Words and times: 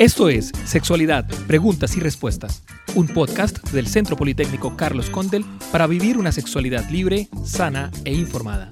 Esto 0.00 0.30
es 0.30 0.50
Sexualidad, 0.64 1.28
Preguntas 1.46 1.94
y 1.94 2.00
Respuestas, 2.00 2.64
un 2.94 3.06
podcast 3.06 3.58
del 3.68 3.86
Centro 3.86 4.16
Politécnico 4.16 4.74
Carlos 4.74 5.10
Condel 5.10 5.44
para 5.70 5.86
vivir 5.86 6.16
una 6.16 6.32
sexualidad 6.32 6.88
libre, 6.88 7.28
sana 7.44 7.90
e 8.06 8.14
informada. 8.14 8.70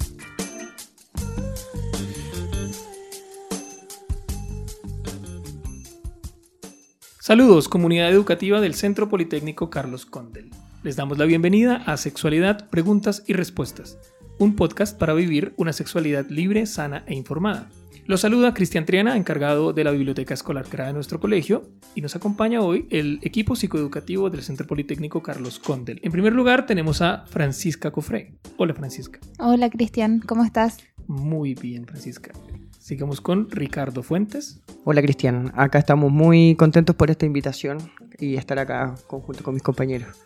Saludos, 7.20 7.68
comunidad 7.68 8.10
educativa 8.10 8.62
del 8.62 8.72
Centro 8.72 9.10
Politécnico 9.10 9.68
Carlos 9.68 10.06
Condel. 10.06 10.48
Les 10.82 10.96
damos 10.96 11.18
la 11.18 11.26
bienvenida 11.26 11.82
a 11.84 11.98
Sexualidad, 11.98 12.70
Preguntas 12.70 13.22
y 13.26 13.34
Respuestas, 13.34 13.98
un 14.38 14.56
podcast 14.56 14.98
para 14.98 15.12
vivir 15.12 15.52
una 15.58 15.74
sexualidad 15.74 16.24
libre, 16.30 16.64
sana 16.64 17.04
e 17.06 17.14
informada. 17.14 17.68
Los 18.08 18.22
saluda 18.22 18.54
Cristian 18.54 18.86
Triana, 18.86 19.18
encargado 19.18 19.74
de 19.74 19.84
la 19.84 19.90
biblioteca 19.90 20.32
escolar 20.32 20.66
creada 20.66 20.88
de 20.88 20.94
nuestro 20.94 21.20
colegio, 21.20 21.64
y 21.94 22.00
nos 22.00 22.16
acompaña 22.16 22.62
hoy 22.62 22.86
el 22.88 23.18
equipo 23.20 23.54
psicoeducativo 23.54 24.30
del 24.30 24.42
Centro 24.42 24.66
Politécnico 24.66 25.22
Carlos 25.22 25.58
Condel. 25.58 26.00
En 26.02 26.10
primer 26.10 26.32
lugar 26.32 26.64
tenemos 26.64 27.02
a 27.02 27.26
Francisca 27.26 27.90
Cofré. 27.90 28.32
Hola 28.56 28.72
Francisca. 28.72 29.20
Hola 29.38 29.68
Cristian, 29.68 30.20
¿cómo 30.20 30.42
estás? 30.42 30.78
Muy 31.06 31.52
bien 31.52 31.84
Francisca. 31.84 32.32
Sigamos 32.78 33.20
con 33.20 33.50
Ricardo 33.50 34.02
Fuentes. 34.02 34.62
Hola 34.84 35.02
Cristian, 35.02 35.52
acá 35.54 35.78
estamos 35.78 36.10
muy 36.10 36.54
contentos 36.54 36.96
por 36.96 37.10
esta 37.10 37.26
invitación 37.26 37.76
y 38.18 38.36
estar 38.36 38.58
acá 38.58 38.94
conjunto 39.06 39.44
con 39.44 39.52
mis 39.52 39.62
compañeros. 39.62 40.16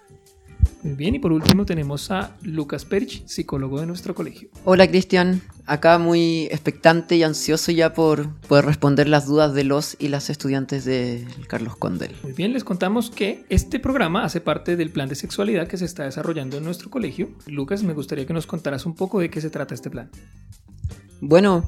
Muy 0.84 0.94
bien, 0.94 1.14
y 1.14 1.19
por 1.19 1.33
último 1.33 1.64
tenemos 1.64 2.10
a 2.10 2.36
Lucas 2.42 2.84
Perch, 2.84 3.24
psicólogo 3.27 3.80
de 3.80 3.86
nuestro 3.86 4.14
colegio. 4.14 4.48
Hola 4.64 4.88
Cristian, 4.88 5.41
acá 5.72 5.96
muy 5.98 6.44
expectante 6.50 7.16
y 7.16 7.22
ansioso 7.22 7.72
ya 7.72 7.94
por 7.94 8.34
poder 8.40 8.66
responder 8.66 9.08
las 9.08 9.26
dudas 9.26 9.54
de 9.54 9.64
los 9.64 9.96
y 9.98 10.08
las 10.08 10.28
estudiantes 10.28 10.84
de 10.84 11.27
Carlos 11.48 11.77
Condel. 11.77 12.14
Muy 12.22 12.33
bien, 12.33 12.52
les 12.52 12.62
contamos 12.62 13.10
que 13.10 13.47
este 13.48 13.80
programa 13.80 14.24
hace 14.24 14.42
parte 14.42 14.77
del 14.77 14.91
plan 14.91 15.08
de 15.08 15.14
sexualidad 15.14 15.69
que 15.69 15.78
se 15.78 15.86
está 15.86 16.05
desarrollando 16.05 16.58
en 16.58 16.64
nuestro 16.64 16.91
colegio. 16.91 17.30
Lucas, 17.47 17.82
me 17.84 17.94
gustaría 17.94 18.27
que 18.27 18.34
nos 18.34 18.47
contaras 18.47 18.84
un 18.84 18.94
poco 18.94 19.20
de 19.20 19.30
qué 19.30 19.41
se 19.41 19.48
trata 19.48 19.74
este 19.74 19.88
plan. 19.88 20.10
Bueno, 21.22 21.66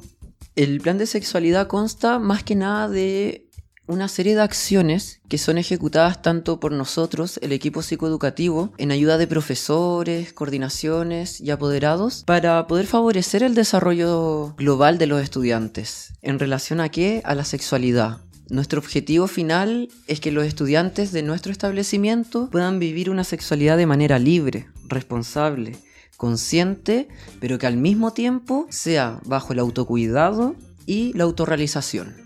el 0.55 0.81
plan 0.81 0.99
de 0.99 1.07
sexualidad 1.07 1.67
consta 1.67 2.19
más 2.19 2.43
que 2.43 2.55
nada 2.55 2.87
de 2.87 3.44
una 3.87 4.07
serie 4.07 4.35
de 4.35 4.41
acciones 4.41 5.21
que 5.29 5.37
son 5.37 5.57
ejecutadas 5.57 6.21
tanto 6.21 6.59
por 6.59 6.71
nosotros, 6.71 7.39
el 7.41 7.51
equipo 7.51 7.81
psicoeducativo, 7.81 8.73
en 8.77 8.91
ayuda 8.91 9.17
de 9.17 9.27
profesores, 9.27 10.33
coordinaciones 10.33 11.39
y 11.41 11.51
apoderados, 11.51 12.23
para 12.25 12.67
poder 12.67 12.87
favorecer 12.87 13.43
el 13.43 13.55
desarrollo 13.55 14.55
global 14.57 14.97
de 14.97 15.07
los 15.07 15.21
estudiantes. 15.21 16.13
¿En 16.21 16.39
relación 16.39 16.79
a 16.79 16.89
qué? 16.89 17.21
A 17.25 17.35
la 17.35 17.45
sexualidad. 17.45 18.21
Nuestro 18.49 18.79
objetivo 18.79 19.27
final 19.27 19.89
es 20.07 20.19
que 20.19 20.31
los 20.31 20.45
estudiantes 20.45 21.11
de 21.11 21.23
nuestro 21.23 21.51
establecimiento 21.51 22.49
puedan 22.51 22.77
vivir 22.79 23.09
una 23.09 23.23
sexualidad 23.23 23.75
de 23.77 23.87
manera 23.87 24.19
libre, 24.19 24.67
responsable, 24.87 25.77
consciente, 26.15 27.07
pero 27.39 27.57
que 27.57 27.67
al 27.67 27.77
mismo 27.77 28.13
tiempo 28.13 28.67
sea 28.69 29.19
bajo 29.25 29.53
el 29.53 29.59
autocuidado 29.59 30.55
y 30.85 31.11
la 31.13 31.23
autorrealización. 31.23 32.24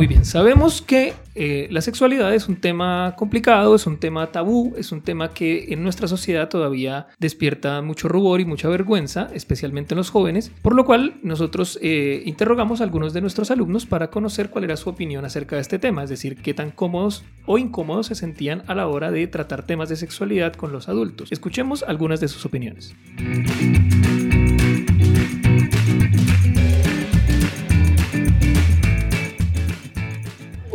Muy 0.00 0.06
bien, 0.06 0.24
sabemos 0.24 0.80
que 0.80 1.12
eh, 1.34 1.68
la 1.70 1.82
sexualidad 1.82 2.34
es 2.34 2.48
un 2.48 2.56
tema 2.56 3.14
complicado, 3.18 3.74
es 3.74 3.86
un 3.86 3.98
tema 3.98 4.28
tabú, 4.28 4.72
es 4.78 4.92
un 4.92 5.02
tema 5.02 5.34
que 5.34 5.74
en 5.74 5.82
nuestra 5.82 6.08
sociedad 6.08 6.48
todavía 6.48 7.08
despierta 7.18 7.82
mucho 7.82 8.08
rubor 8.08 8.40
y 8.40 8.46
mucha 8.46 8.70
vergüenza, 8.70 9.28
especialmente 9.34 9.92
en 9.92 9.98
los 9.98 10.08
jóvenes, 10.08 10.52
por 10.62 10.74
lo 10.74 10.86
cual 10.86 11.20
nosotros 11.22 11.78
eh, 11.82 12.22
interrogamos 12.24 12.80
a 12.80 12.84
algunos 12.84 13.12
de 13.12 13.20
nuestros 13.20 13.50
alumnos 13.50 13.84
para 13.84 14.08
conocer 14.08 14.48
cuál 14.48 14.64
era 14.64 14.78
su 14.78 14.88
opinión 14.88 15.26
acerca 15.26 15.56
de 15.56 15.60
este 15.60 15.78
tema, 15.78 16.02
es 16.02 16.08
decir, 16.08 16.40
qué 16.40 16.54
tan 16.54 16.70
cómodos 16.70 17.22
o 17.44 17.58
incómodos 17.58 18.06
se 18.06 18.14
sentían 18.14 18.62
a 18.68 18.74
la 18.74 18.86
hora 18.86 19.10
de 19.10 19.26
tratar 19.26 19.66
temas 19.66 19.90
de 19.90 19.96
sexualidad 19.96 20.54
con 20.54 20.72
los 20.72 20.88
adultos. 20.88 21.30
Escuchemos 21.30 21.82
algunas 21.82 22.20
de 22.20 22.28
sus 22.28 22.46
opiniones. 22.46 22.94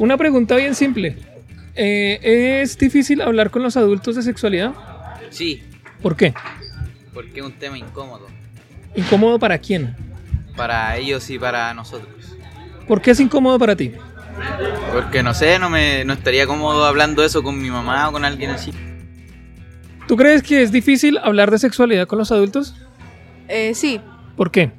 Una 0.05 0.17
pregunta 0.17 0.55
bien 0.55 0.75
simple. 0.75 1.17
Eh, 1.73 2.61
¿Es 2.61 2.77
difícil 2.77 3.21
hablar 3.21 3.49
con 3.49 3.63
los 3.63 3.75
adultos 3.75 4.15
de 4.15 4.21
sexualidad? 4.21 4.71
Sí, 5.31 5.63
¿Por 5.99 6.15
qué? 6.15 6.31
porque 7.11 7.39
es 7.39 7.45
un 7.45 7.53
tema 7.53 7.77
incómodo 7.77 8.27
¿Incómodo 8.95 9.39
para 9.39 9.57
quién? 9.57 9.95
para 10.55 10.95
ellos 10.97 11.27
y 11.31 11.39
para 11.39 11.73
nosotros. 11.73 12.37
¿Por 12.87 13.01
qué 13.01 13.11
es 13.11 13.19
incómodo 13.19 13.57
para 13.57 13.75
ti? 13.75 13.93
Porque 14.93 15.23
no 15.23 15.33
sé, 15.33 15.57
no 15.57 15.71
me 15.71 16.05
no 16.05 16.13
estaría 16.13 16.45
cómodo 16.45 16.85
hablando 16.85 17.23
eso 17.25 17.41
con 17.41 17.59
mi 17.59 17.71
mamá 17.71 18.07
o 18.07 18.11
con 18.11 18.25
alguien 18.25 18.51
así. 18.51 18.71
¿Tú 20.07 20.15
crees 20.17 20.43
que 20.43 20.61
es 20.61 20.71
difícil 20.71 21.17
hablar 21.17 21.49
de 21.49 21.57
sexualidad 21.57 22.05
con 22.05 22.19
los 22.19 22.31
adultos? 22.31 22.75
Eh, 23.47 23.73
sí, 23.73 23.99
¿Por 24.37 24.51
qué? 24.51 24.71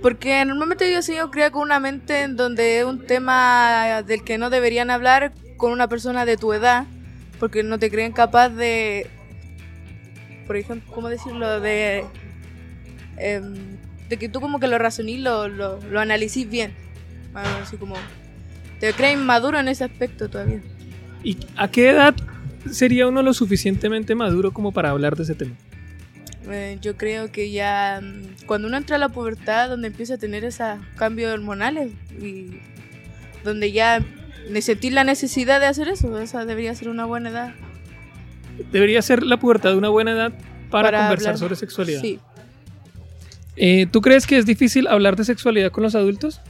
Porque 0.00 0.44
normalmente 0.44 0.90
yo 0.92 0.98
he 0.98 1.02
sido 1.02 1.30
criada 1.30 1.50
con 1.50 1.62
una 1.62 1.80
mente 1.80 2.22
en 2.22 2.36
donde 2.36 2.80
es 2.80 2.84
un 2.84 3.04
tema 3.06 4.02
del 4.06 4.22
que 4.22 4.38
no 4.38 4.50
deberían 4.50 4.90
hablar 4.90 5.32
con 5.56 5.72
una 5.72 5.88
persona 5.88 6.24
de 6.24 6.36
tu 6.36 6.52
edad, 6.52 6.86
porque 7.40 7.62
no 7.62 7.78
te 7.78 7.90
creen 7.90 8.12
capaz 8.12 8.50
de, 8.50 9.08
por 10.46 10.56
ejemplo, 10.56 10.92
¿cómo 10.94 11.08
decirlo? 11.08 11.60
De, 11.60 12.04
em, 13.16 13.54
de 14.08 14.16
que 14.16 14.28
tú 14.28 14.40
como 14.40 14.60
que 14.60 14.68
lo 14.68 14.78
razonís, 14.78 15.20
lo, 15.20 15.48
lo, 15.48 15.80
lo 15.80 16.00
analicís 16.00 16.48
bien. 16.48 16.72
Así 17.34 17.76
como, 17.76 17.94
te 18.80 18.92
creen 18.92 19.24
maduro 19.24 19.58
en 19.58 19.68
ese 19.68 19.84
aspecto 19.84 20.28
todavía. 20.28 20.60
¿Y 21.22 21.36
a 21.56 21.68
qué 21.68 21.90
edad 21.90 22.14
sería 22.70 23.06
uno 23.06 23.22
lo 23.22 23.34
suficientemente 23.34 24.14
maduro 24.14 24.52
como 24.52 24.72
para 24.72 24.90
hablar 24.90 25.16
de 25.16 25.24
ese 25.24 25.34
tema? 25.34 25.54
Eh, 26.50 26.78
yo 26.80 26.96
creo 26.96 27.30
que 27.30 27.50
ya 27.50 28.00
mm, 28.02 28.46
cuando 28.46 28.68
uno 28.68 28.76
entra 28.76 28.96
a 28.96 28.98
la 28.98 29.08
pubertad, 29.08 29.68
donde 29.68 29.88
empieza 29.88 30.14
a 30.14 30.18
tener 30.18 30.44
esos 30.44 30.78
cambios 30.96 31.32
hormonales 31.32 31.90
y 32.20 32.60
donde 33.44 33.72
ya 33.72 34.02
sentir 34.60 34.92
la 34.94 35.04
necesidad 35.04 35.60
de 35.60 35.66
hacer 35.66 35.88
eso, 35.88 36.18
esa 36.18 36.44
debería 36.44 36.74
ser 36.74 36.88
una 36.88 37.04
buena 37.04 37.28
edad 37.30 37.54
Debería 38.72 39.02
ser 39.02 39.22
la 39.22 39.36
pubertad 39.38 39.76
una 39.76 39.88
buena 39.88 40.12
edad 40.12 40.32
para, 40.70 40.98
conversar 41.00 41.28
hablar. 41.28 41.38
sobre 41.38 41.56
sexualidad. 41.56 42.00
Sí, 42.00 42.18
Eh, 43.56 43.86
¿Tú 43.90 44.00
crees 44.00 44.26
que 44.26 44.36
es 44.38 44.46
difícil 44.46 44.86
hablar 44.86 45.16
de 45.16 45.24
sexualidad 45.24 45.70
con 45.70 45.82
los 45.82 45.94
adultos? 45.94 46.40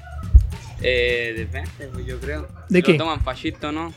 Eh, 0.81 1.35
depende, 1.37 1.71
pues, 1.93 2.07
yo 2.07 2.19
creo. 2.19 2.49
¿De 2.69 2.79
Si 2.79 2.83
qué? 2.83 2.93
Lo 2.93 2.99
toman 2.99 3.21
fascista 3.21 3.69
o 3.69 3.73
no. 3.73 3.93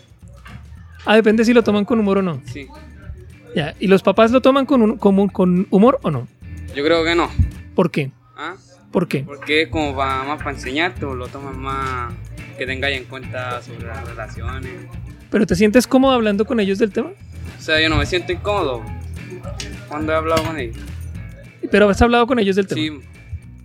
Ah, 1.06 1.16
depende 1.16 1.44
si 1.45 1.53
lo 1.53 1.63
toman 1.63 1.85
con 1.85 2.00
humor 2.00 2.19
o 2.19 2.22
no. 2.22 2.41
Sí. 2.45 2.68
Ya. 3.56 3.75
¿Y 3.79 3.88
los 3.88 4.01
papás 4.03 4.31
lo 4.31 4.41
toman 4.41 4.66
con, 4.66 4.81
un- 4.81 4.97
como- 4.97 5.31
con 5.31 5.67
humor 5.69 6.00
o 6.03 6.12
no? 6.12 6.28
Yo 6.75 6.84
creo 6.84 7.03
que 7.03 7.16
no. 7.16 7.29
¿Por 7.75 7.91
qué? 7.91 8.12
¿Ah? 8.38 8.56
¿Por 8.91 9.07
qué? 9.07 9.23
Porque 9.23 9.63
es 9.63 9.69
como 9.69 9.95
pa- 9.95 10.23
más 10.23 10.38
para 10.39 10.51
enseñarte 10.51 11.06
o 11.06 11.16
lo 11.16 11.28
toman 11.28 11.57
más 11.59 12.13
que 12.57 12.66
tengáis 12.66 12.97
en 12.97 13.06
cuenta 13.06 13.62
sobre 13.62 13.88
las 13.88 14.07
relaciones. 14.07 14.72
¿Pero 15.29 15.45
te 15.45 15.56
sientes 15.56 15.88
cómodo 15.88 16.13
hablando 16.13 16.45
con 16.45 16.59
ellos 16.59 16.78
del 16.79 16.91
tema? 16.91 17.09
O 17.57 17.62
sea, 17.62 17.81
yo 17.81 17.89
no 17.89 17.95
me 17.97 18.06
siento 18.06 18.31
incómodo 18.34 18.81
cuando 19.88 20.12
he 20.12 20.16
hablado 20.16 20.44
con 20.44 20.57
ellos. 20.59 20.78
Pero 21.69 21.89
has 21.89 22.01
hablado 22.01 22.28
con 22.28 22.39
ellos 22.39 22.56
del 22.56 22.68
tema. 22.68 22.81
Sí, 22.81 22.91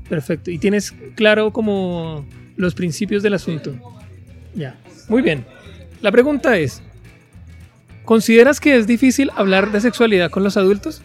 Perfecto. 0.09 0.51
Y 0.53 0.59
tienes 0.59 0.95
claro 1.17 1.53
como 1.53 2.25
los 2.57 2.75
principios 2.75 3.25
del 3.25 3.35
asunto. 3.35 3.75
Ya. 4.55 4.77
Muy 5.09 5.23
bien. 5.23 5.45
La 6.03 6.13
pregunta 6.13 6.57
es, 6.57 6.81
¿consideras 8.07 8.59
que 8.61 8.77
es 8.77 8.87
difícil 8.87 9.31
hablar 9.37 9.71
de 9.73 9.83
sexualidad 9.83 10.31
con 10.31 10.43
los 10.43 10.57
adultos? 10.57 11.03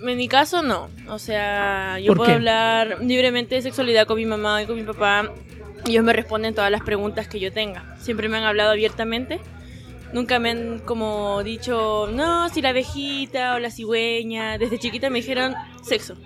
En 0.00 0.16
mi 0.16 0.26
caso 0.28 0.62
no, 0.62 0.88
o 1.08 1.18
sea, 1.18 1.98
yo 2.00 2.08
¿Por 2.08 2.18
puedo 2.18 2.28
qué? 2.30 2.34
hablar 2.34 2.98
libremente 3.00 3.54
de 3.56 3.62
sexualidad 3.62 4.06
con 4.06 4.16
mi 4.16 4.26
mamá 4.26 4.62
y 4.62 4.66
con 4.66 4.76
mi 4.76 4.82
papá 4.84 5.32
y 5.84 5.90
ellos 5.92 6.04
me 6.04 6.12
responden 6.12 6.54
todas 6.54 6.70
las 6.70 6.82
preguntas 6.82 7.28
que 7.28 7.38
yo 7.40 7.52
tenga. 7.52 7.96
Siempre 8.00 8.28
me 8.28 8.36
han 8.36 8.44
hablado 8.44 8.70
abiertamente, 8.70 9.40
nunca 10.12 10.38
me 10.38 10.50
han 10.50 10.78
como 10.80 11.42
dicho, 11.42 12.08
no, 12.12 12.48
si 12.50 12.60
la 12.62 12.68
abejita 12.70 13.54
o 13.54 13.58
la 13.58 13.70
cigüeña, 13.70 14.58
desde 14.58 14.78
chiquita 14.78 15.10
me 15.10 15.20
dijeron 15.20 15.54
sexo. 15.82 16.16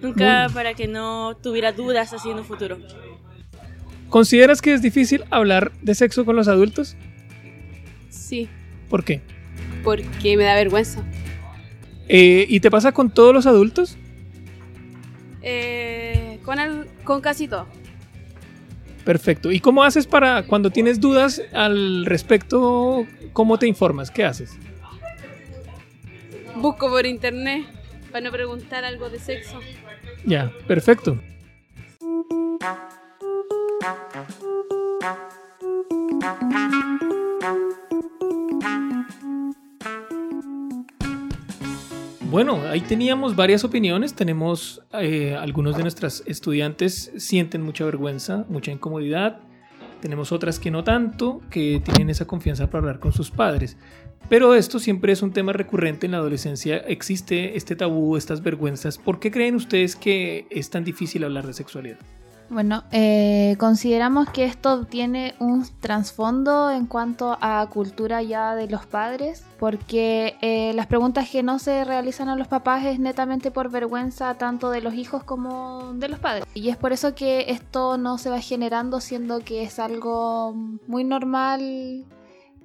Nunca 0.00 0.44
Muy- 0.48 0.54
para 0.54 0.74
que 0.74 0.86
no 0.88 1.36
tuviera 1.42 1.72
dudas 1.72 2.12
así 2.12 2.30
en 2.30 2.38
un 2.38 2.44
futuro. 2.44 2.78
¿Consideras 4.10 4.60
que 4.60 4.74
es 4.74 4.82
difícil 4.82 5.24
hablar 5.30 5.72
de 5.80 5.94
sexo 5.94 6.24
con 6.24 6.36
los 6.36 6.46
adultos? 6.48 6.96
Sí, 8.10 8.48
¿Por 8.92 9.04
qué? 9.04 9.22
porque 9.82 10.36
me 10.36 10.44
da 10.44 10.54
vergüenza. 10.54 11.02
Eh, 12.08 12.44
¿Y 12.46 12.60
te 12.60 12.70
pasa 12.70 12.92
con 12.92 13.10
todos 13.10 13.34
los 13.34 13.46
adultos? 13.46 13.96
Eh, 15.40 16.38
con, 16.44 16.58
el, 16.58 16.86
con 17.02 17.22
casi 17.22 17.48
todo. 17.48 17.66
Perfecto. 19.02 19.50
¿Y 19.50 19.60
cómo 19.60 19.82
haces 19.82 20.06
para 20.06 20.42
cuando 20.44 20.68
tienes 20.68 21.00
dudas 21.00 21.40
al 21.54 22.04
respecto? 22.04 23.06
¿Cómo 23.32 23.58
te 23.58 23.66
informas? 23.66 24.10
¿Qué 24.10 24.24
haces? 24.24 24.58
Busco 26.56 26.90
por 26.90 27.06
internet 27.06 27.64
para 28.12 28.26
no 28.26 28.30
preguntar 28.30 28.84
algo 28.84 29.08
de 29.08 29.18
sexo. 29.18 29.58
Ya, 30.26 30.52
perfecto. 30.66 31.18
Bueno, 42.32 42.62
ahí 42.62 42.80
teníamos 42.80 43.36
varias 43.36 43.62
opiniones. 43.62 44.14
Tenemos 44.14 44.80
eh, 44.94 45.36
algunos 45.38 45.76
de 45.76 45.82
nuestras 45.82 46.22
estudiantes 46.24 47.12
sienten 47.18 47.60
mucha 47.60 47.84
vergüenza, 47.84 48.46
mucha 48.48 48.72
incomodidad. 48.72 49.40
Tenemos 50.00 50.32
otras 50.32 50.58
que 50.58 50.70
no 50.70 50.82
tanto, 50.82 51.42
que 51.50 51.82
tienen 51.84 52.08
esa 52.08 52.26
confianza 52.26 52.70
para 52.70 52.78
hablar 52.78 53.00
con 53.00 53.12
sus 53.12 53.30
padres. 53.30 53.76
Pero 54.30 54.54
esto 54.54 54.78
siempre 54.78 55.12
es 55.12 55.20
un 55.20 55.34
tema 55.34 55.52
recurrente 55.52 56.06
en 56.06 56.12
la 56.12 56.18
adolescencia. 56.18 56.78
Existe 56.78 57.54
este 57.58 57.76
tabú, 57.76 58.16
estas 58.16 58.42
vergüenzas. 58.42 58.96
¿Por 58.96 59.20
qué 59.20 59.30
creen 59.30 59.54
ustedes 59.54 59.94
que 59.94 60.46
es 60.48 60.70
tan 60.70 60.84
difícil 60.84 61.24
hablar 61.24 61.46
de 61.46 61.52
sexualidad? 61.52 61.98
Bueno, 62.52 62.84
eh, 62.92 63.56
consideramos 63.58 64.28
que 64.28 64.44
esto 64.44 64.84
tiene 64.84 65.34
un 65.38 65.64
trasfondo 65.80 66.70
en 66.70 66.84
cuanto 66.84 67.38
a 67.40 67.66
cultura 67.70 68.20
ya 68.20 68.54
de 68.54 68.68
los 68.68 68.84
padres, 68.84 69.42
porque 69.58 70.34
eh, 70.42 70.74
las 70.74 70.86
preguntas 70.86 71.30
que 71.30 71.42
no 71.42 71.58
se 71.58 71.82
realizan 71.86 72.28
a 72.28 72.36
los 72.36 72.48
papás 72.48 72.84
es 72.84 72.98
netamente 72.98 73.50
por 73.50 73.70
vergüenza 73.70 74.36
tanto 74.36 74.68
de 74.68 74.82
los 74.82 74.92
hijos 74.92 75.24
como 75.24 75.94
de 75.94 76.10
los 76.10 76.18
padres. 76.18 76.44
Y 76.52 76.68
es 76.68 76.76
por 76.76 76.92
eso 76.92 77.14
que 77.14 77.46
esto 77.48 77.96
no 77.96 78.18
se 78.18 78.28
va 78.28 78.40
generando, 78.40 79.00
siendo 79.00 79.40
que 79.40 79.62
es 79.62 79.78
algo 79.78 80.52
muy 80.86 81.04
normal 81.04 82.04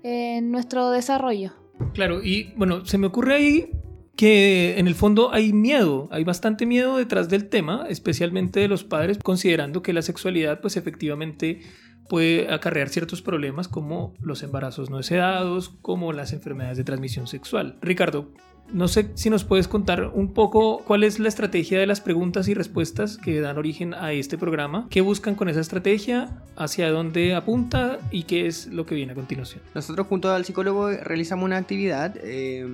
en 0.04 0.51
nuestro 0.51 0.92
desarrollo. 0.92 1.54
Claro, 1.94 2.22
y 2.22 2.51
bueno, 2.57 2.86
se 2.86 2.98
me 2.98 3.07
ocurre 3.07 3.36
ahí 3.36 3.72
que 4.18 4.80
en 4.80 4.88
el 4.88 4.96
fondo 4.96 5.31
hay 5.31 5.54
miedo, 5.54 6.10
hay 6.12 6.24
bastante 6.24 6.66
miedo 6.66 6.98
detrás 6.98 7.30
del 7.30 7.48
tema, 7.50 7.86
especialmente 7.88 8.60
de 8.60 8.68
los 8.68 8.84
padres, 8.84 9.19
considerando 9.24 9.84
que 9.84 9.94
la 9.94 10.02
sexualidad 10.02 10.60
pues 10.60 10.75
efectivamente 10.75 11.62
puede 12.10 12.52
acarrear 12.52 12.90
ciertos 12.90 13.22
problemas 13.22 13.68
como 13.68 14.16
los 14.19 14.42
embarazos 14.42 14.90
no 14.90 14.98
deseados, 14.98 15.69
como 15.81 16.14
las 16.14 16.34
enfermedades 16.34 16.78
de 16.78 16.84
transmisión 16.84 17.28
sexual. 17.28 17.78
Ricardo, 17.81 18.31
no 18.74 18.88
sé 18.88 19.12
si 19.14 19.30
nos 19.30 19.44
puedes 19.44 19.68
contar 19.68 20.12
un 20.14 20.34
poco 20.34 20.80
cuál 20.80 21.04
es 21.04 21.19
la 21.19 21.28
estrategia 21.28 21.80
de 21.80 21.86
las 21.86 22.02
preguntas 22.02 22.48
y 22.48 22.56
respuestas 22.56 23.18
que 23.18 23.40
dan 23.40 23.58
origen 23.58 23.94
a 23.94 24.14
este 24.14 24.38
programa, 24.38 24.88
qué 24.90 25.02
buscan 25.02 25.36
con 25.36 25.48
esa 25.48 25.62
estrategia, 25.62 26.42
hacia 26.56 26.90
dónde 26.90 27.36
apunta 27.36 28.00
y 28.10 28.24
qué 28.24 28.48
es 28.48 28.66
lo 28.68 28.86
que 28.88 28.96
viene 28.96 29.12
a 29.12 29.16
continuación. 29.16 29.62
Nosotros 29.75 30.08
junto 30.08 30.31
al 30.31 30.44
psicólogo 30.44 30.90
realizamos 30.90 31.46
una 31.46 31.58
actividad 31.58 32.16
eh, 32.24 32.66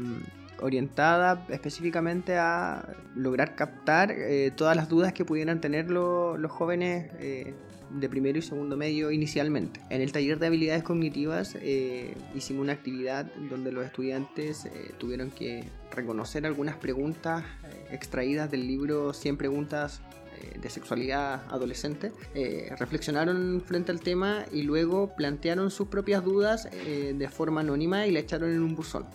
orientada 0.63 1.45
específicamente 1.49 2.37
a 2.37 2.87
lograr 3.15 3.55
captar 3.55 4.11
eh, 4.11 4.51
todas 4.55 4.75
las 4.75 4.89
dudas 4.89 5.13
que 5.13 5.25
pudieran 5.25 5.61
tener 5.61 5.89
lo- 5.91 6.37
los 6.37 6.51
jóvenes 6.51 7.11
eh, 7.19 7.53
de 7.91 8.09
primero 8.09 8.39
y 8.39 8.41
segundo 8.41 8.75
medio 8.75 9.11
inicialmente. 9.11 9.79
En 9.91 10.01
el 10.01 10.11
taller 10.11 10.39
de 10.39 10.47
habilidades 10.47 10.81
cognitivas 10.83 11.55
eh, 11.61 12.15
hicimos 12.33 12.63
una 12.63 12.73
actividad 12.73 13.25
donde 13.49 13.71
los 13.71 13.85
estudiantes 13.85 14.65
eh, 14.65 14.91
tuvieron 14.97 15.29
que 15.29 15.65
reconocer 15.91 16.45
algunas 16.47 16.75
preguntas 16.77 17.43
eh, 17.43 17.87
extraídas 17.91 18.49
del 18.49 18.65
libro 18.65 19.13
100 19.13 19.37
preguntas 19.37 20.01
eh, 20.41 20.57
de 20.59 20.69
sexualidad 20.71 21.43
adolescente, 21.51 22.11
eh, 22.33 22.73
reflexionaron 22.79 23.61
frente 23.63 23.91
al 23.91 23.99
tema 23.99 24.45
y 24.51 24.63
luego 24.63 25.13
plantearon 25.15 25.69
sus 25.69 25.87
propias 25.89 26.23
dudas 26.23 26.67
eh, 26.71 27.13
de 27.15 27.29
forma 27.29 27.61
anónima 27.61 28.07
y 28.07 28.11
la 28.11 28.19
echaron 28.19 28.49
en 28.51 28.61
un 28.63 28.75
buzón. 28.75 29.05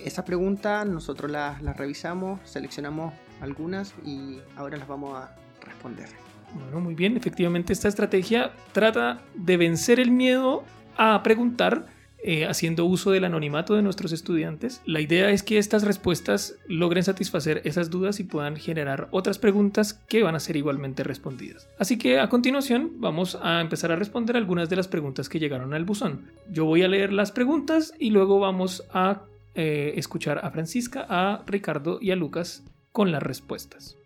Esas 0.00 0.24
preguntas 0.24 0.86
nosotros 0.86 1.30
las, 1.30 1.62
las 1.62 1.76
revisamos, 1.76 2.40
seleccionamos 2.44 3.12
algunas 3.40 3.94
y 4.04 4.38
ahora 4.56 4.76
las 4.76 4.88
vamos 4.88 5.16
a 5.16 5.34
responder. 5.62 6.08
Bueno, 6.54 6.80
muy 6.80 6.94
bien, 6.94 7.16
efectivamente 7.16 7.72
esta 7.72 7.88
estrategia 7.88 8.52
trata 8.72 9.20
de 9.34 9.56
vencer 9.56 10.00
el 10.00 10.10
miedo 10.10 10.64
a 10.96 11.22
preguntar 11.22 11.86
eh, 12.20 12.46
haciendo 12.46 12.84
uso 12.84 13.12
del 13.12 13.24
anonimato 13.24 13.76
de 13.76 13.82
nuestros 13.82 14.10
estudiantes. 14.10 14.82
La 14.84 15.00
idea 15.00 15.30
es 15.30 15.44
que 15.44 15.58
estas 15.58 15.84
respuestas 15.84 16.56
logren 16.66 17.04
satisfacer 17.04 17.62
esas 17.64 17.90
dudas 17.90 18.18
y 18.18 18.24
puedan 18.24 18.56
generar 18.56 19.06
otras 19.12 19.38
preguntas 19.38 19.94
que 19.94 20.24
van 20.24 20.34
a 20.34 20.40
ser 20.40 20.56
igualmente 20.56 21.04
respondidas. 21.04 21.68
Así 21.78 21.96
que 21.96 22.18
a 22.18 22.28
continuación 22.28 22.94
vamos 22.96 23.38
a 23.40 23.60
empezar 23.60 23.92
a 23.92 23.96
responder 23.96 24.36
algunas 24.36 24.68
de 24.68 24.74
las 24.74 24.88
preguntas 24.88 25.28
que 25.28 25.38
llegaron 25.38 25.74
al 25.74 25.84
buzón. 25.84 26.32
Yo 26.50 26.64
voy 26.64 26.82
a 26.82 26.88
leer 26.88 27.12
las 27.12 27.30
preguntas 27.30 27.94
y 28.00 28.10
luego 28.10 28.40
vamos 28.40 28.84
a 28.92 29.22
eh, 29.60 29.94
escuchar 29.96 30.38
a 30.44 30.52
Francisca, 30.52 31.04
a 31.08 31.42
Ricardo 31.44 31.98
y 32.00 32.12
a 32.12 32.16
Lucas 32.16 32.62
con 32.92 33.10
las 33.10 33.20
respuestas. 33.20 33.96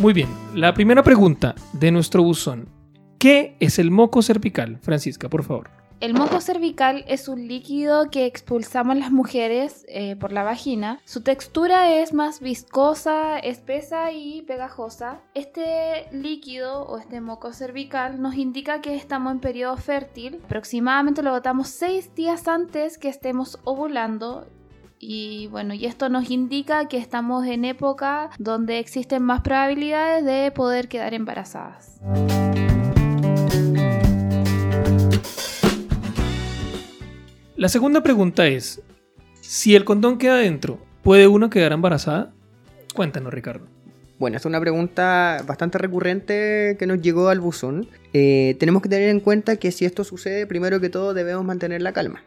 Muy 0.00 0.12
bien, 0.12 0.28
la 0.52 0.74
primera 0.74 1.04
pregunta 1.04 1.54
de 1.72 1.92
nuestro 1.92 2.24
buzón. 2.24 2.68
¿Qué 3.20 3.56
es 3.60 3.78
el 3.78 3.92
moco 3.92 4.20
cervical? 4.20 4.80
Francisca, 4.82 5.28
por 5.28 5.44
favor. 5.44 5.75
El 5.98 6.12
moco 6.12 6.42
cervical 6.42 7.06
es 7.08 7.26
un 7.26 7.48
líquido 7.48 8.10
que 8.10 8.26
expulsamos 8.26 8.98
las 8.98 9.10
mujeres 9.10 9.86
eh, 9.88 10.14
por 10.14 10.30
la 10.30 10.42
vagina. 10.42 11.00
Su 11.06 11.22
textura 11.22 11.90
es 11.94 12.12
más 12.12 12.40
viscosa, 12.40 13.38
espesa 13.38 14.12
y 14.12 14.42
pegajosa. 14.42 15.22
Este 15.32 16.06
líquido 16.12 16.82
o 16.82 16.98
este 16.98 17.22
moco 17.22 17.54
cervical 17.54 18.20
nos 18.20 18.34
indica 18.34 18.82
que 18.82 18.94
estamos 18.94 19.32
en 19.32 19.40
periodo 19.40 19.78
fértil. 19.78 20.42
Aproximadamente 20.44 21.22
lo 21.22 21.30
botamos 21.30 21.68
6 21.68 22.14
días 22.14 22.46
antes 22.46 22.98
que 22.98 23.08
estemos 23.08 23.58
ovulando. 23.64 24.48
Y 24.98 25.46
bueno, 25.46 25.72
y 25.72 25.86
esto 25.86 26.10
nos 26.10 26.30
indica 26.30 26.88
que 26.88 26.98
estamos 26.98 27.46
en 27.46 27.64
época 27.64 28.28
donde 28.38 28.80
existen 28.80 29.22
más 29.22 29.40
probabilidades 29.40 30.26
de 30.26 30.50
poder 30.52 30.88
quedar 30.88 31.14
embarazadas. 31.14 32.00
La 37.56 37.70
segunda 37.70 38.02
pregunta 38.02 38.46
es, 38.46 38.82
si 39.40 39.74
el 39.74 39.86
condón 39.86 40.18
queda 40.18 40.36
dentro, 40.36 40.78
¿puede 41.02 41.26
uno 41.26 41.48
quedar 41.48 41.72
embarazada? 41.72 42.34
Cuéntanos, 42.94 43.32
Ricardo. 43.32 43.66
Bueno, 44.18 44.36
es 44.36 44.44
una 44.44 44.60
pregunta 44.60 45.42
bastante 45.46 45.78
recurrente 45.78 46.76
que 46.78 46.86
nos 46.86 47.00
llegó 47.00 47.30
al 47.30 47.40
buzón. 47.40 47.88
Eh, 48.12 48.56
tenemos 48.58 48.82
que 48.82 48.90
tener 48.90 49.08
en 49.08 49.20
cuenta 49.20 49.56
que 49.56 49.72
si 49.72 49.86
esto 49.86 50.04
sucede, 50.04 50.46
primero 50.46 50.80
que 50.80 50.90
todo 50.90 51.14
debemos 51.14 51.46
mantener 51.46 51.80
la 51.80 51.94
calma. 51.94 52.22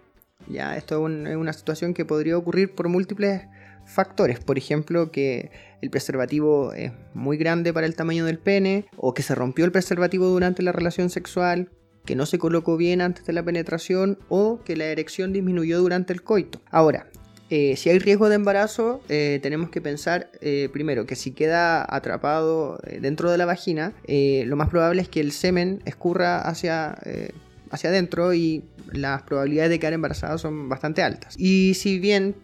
Ya, 0.48 0.75
esto 0.75 1.07
es 1.07 1.36
una 1.36 1.53
situación 1.53 1.93
que 1.93 2.05
podría 2.05 2.36
ocurrir 2.36 2.74
por 2.74 2.89
múltiples 2.89 3.43
factores. 3.86 4.39
Por 4.39 4.57
ejemplo, 4.57 5.12
que 5.12 5.51
el 5.81 5.91
preservativo 5.91 6.74
es 6.74 6.91
muy 7.13 7.38
grande 7.38 7.71
para 7.71 7.86
el 7.86 7.95
tamaño 7.95 8.25
del 8.25 8.39
pene, 8.39 8.86
o 8.98 9.13
que 9.13 9.21
se 9.21 9.36
rompió 9.36 9.63
el 9.65 9.71
preservativo 9.71 10.25
durante 10.25 10.63
la 10.63 10.71
relación 10.71 11.12
sexual, 11.12 11.69
que 12.06 12.15
no 12.15 12.25
se 12.25 12.39
colocó 12.39 12.77
bien 12.77 13.01
antes 13.01 13.25
de 13.25 13.34
la 13.34 13.44
penetración, 13.44 14.18
o 14.29 14.62
que 14.63 14.75
la 14.75 14.86
erección 14.86 15.34
disminuyó 15.34 15.79
durante 15.79 16.13
el 16.13 16.24
coito. 16.24 16.62
Ahora, 16.72 17.08
eh, 17.50 17.75
si 17.77 17.89
hay 17.89 17.98
riesgo 17.98 18.29
de 18.29 18.36
embarazo, 18.36 19.01
eh, 19.10 19.39
tenemos 19.41 19.70
que 19.72 19.82
pensar 19.82 20.29
eh, 20.39 20.70
primero 20.72 21.08
que 21.08 21.15
si 21.15 21.32
queda 21.32 21.84
atrapado 21.96 22.79
dentro 23.01 23.32
de 23.32 23.38
la 23.39 23.46
vagina, 23.46 23.94
lo 24.08 24.56
más 24.56 24.70
probable 24.70 25.01
es 25.01 25.10
que 25.10 25.20
el 25.20 25.32
semen 25.32 25.82
escurra 25.86 26.41
hacia, 26.41 26.98
hacia 27.72 27.89
adentro 27.89 28.34
y 28.34 28.63
las 28.91 29.24
probabilidades 29.24 29.72
de 29.72 29.79
quedar 29.79 29.94
embarazada 29.94 30.38
son 30.38 30.70
bastante 30.70 31.01
altas. 31.01 31.36
Y 31.38 31.74
si 31.74 32.00
bien, 32.00 32.36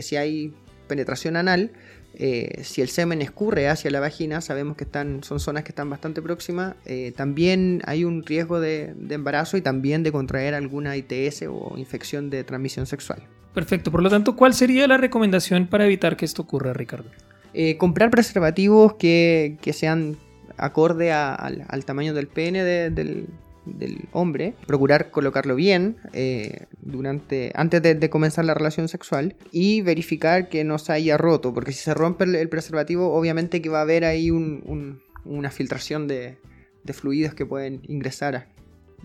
si 0.00 0.16
hay 0.16 0.54
penetración 0.86 1.36
anal, 1.36 1.72
eh, 2.14 2.60
si 2.64 2.82
el 2.82 2.88
semen 2.88 3.22
escurre 3.22 3.68
hacia 3.68 3.90
la 3.90 4.00
vagina, 4.00 4.40
sabemos 4.40 4.76
que 4.76 4.84
están, 4.84 5.22
son 5.24 5.40
zonas 5.40 5.64
que 5.64 5.70
están 5.70 5.88
bastante 5.90 6.20
próximas, 6.22 6.74
eh, 6.84 7.12
también 7.16 7.82
hay 7.86 8.04
un 8.04 8.22
riesgo 8.24 8.60
de, 8.60 8.92
de 8.96 9.14
embarazo 9.14 9.56
y 9.56 9.62
también 9.62 10.02
de 10.02 10.12
contraer 10.12 10.54
alguna 10.54 10.96
ITS 10.96 11.44
o 11.48 11.74
infección 11.76 12.30
de 12.30 12.44
transmisión 12.44 12.86
sexual. 12.86 13.22
Perfecto, 13.54 13.90
por 13.90 14.02
lo 14.02 14.08
tanto, 14.10 14.36
¿cuál 14.36 14.54
sería 14.54 14.86
la 14.86 14.96
recomendación 14.96 15.66
para 15.66 15.84
evitar 15.84 16.16
que 16.16 16.24
esto 16.24 16.42
ocurra, 16.42 16.72
Ricardo? 16.72 17.10
Eh, 17.54 17.76
comprar 17.76 18.10
preservativos 18.10 18.94
que, 18.94 19.58
que 19.60 19.72
sean 19.74 20.16
acorde 20.56 21.12
a- 21.12 21.34
al, 21.34 21.64
al 21.68 21.84
tamaño 21.84 22.14
del 22.14 22.26
pene 22.28 22.64
de- 22.64 22.90
del, 22.90 23.26
del 23.64 24.08
hombre. 24.12 24.54
Procurar 24.66 25.10
colocarlo 25.10 25.54
bien 25.54 25.96
eh, 26.12 26.66
durante, 26.80 27.52
antes 27.54 27.82
de, 27.82 27.94
de 27.94 28.10
comenzar 28.10 28.44
la 28.44 28.54
relación 28.54 28.88
sexual. 28.88 29.36
Y 29.50 29.82
verificar 29.82 30.48
que 30.48 30.64
no 30.64 30.78
se 30.78 30.92
haya 30.92 31.16
roto. 31.16 31.52
Porque 31.54 31.72
si 31.72 31.78
se 31.78 31.94
rompe 31.94 32.24
el, 32.24 32.34
el 32.34 32.48
preservativo, 32.48 33.14
obviamente 33.14 33.62
que 33.62 33.68
va 33.68 33.78
a 33.78 33.82
haber 33.82 34.04
ahí 34.04 34.30
un- 34.30 34.62
un- 34.66 35.00
una 35.24 35.50
filtración 35.50 36.08
de, 36.08 36.38
de 36.82 36.92
fluidos 36.92 37.34
que 37.34 37.46
pueden 37.46 37.80
ingresar 37.88 38.34
a- 38.36 38.46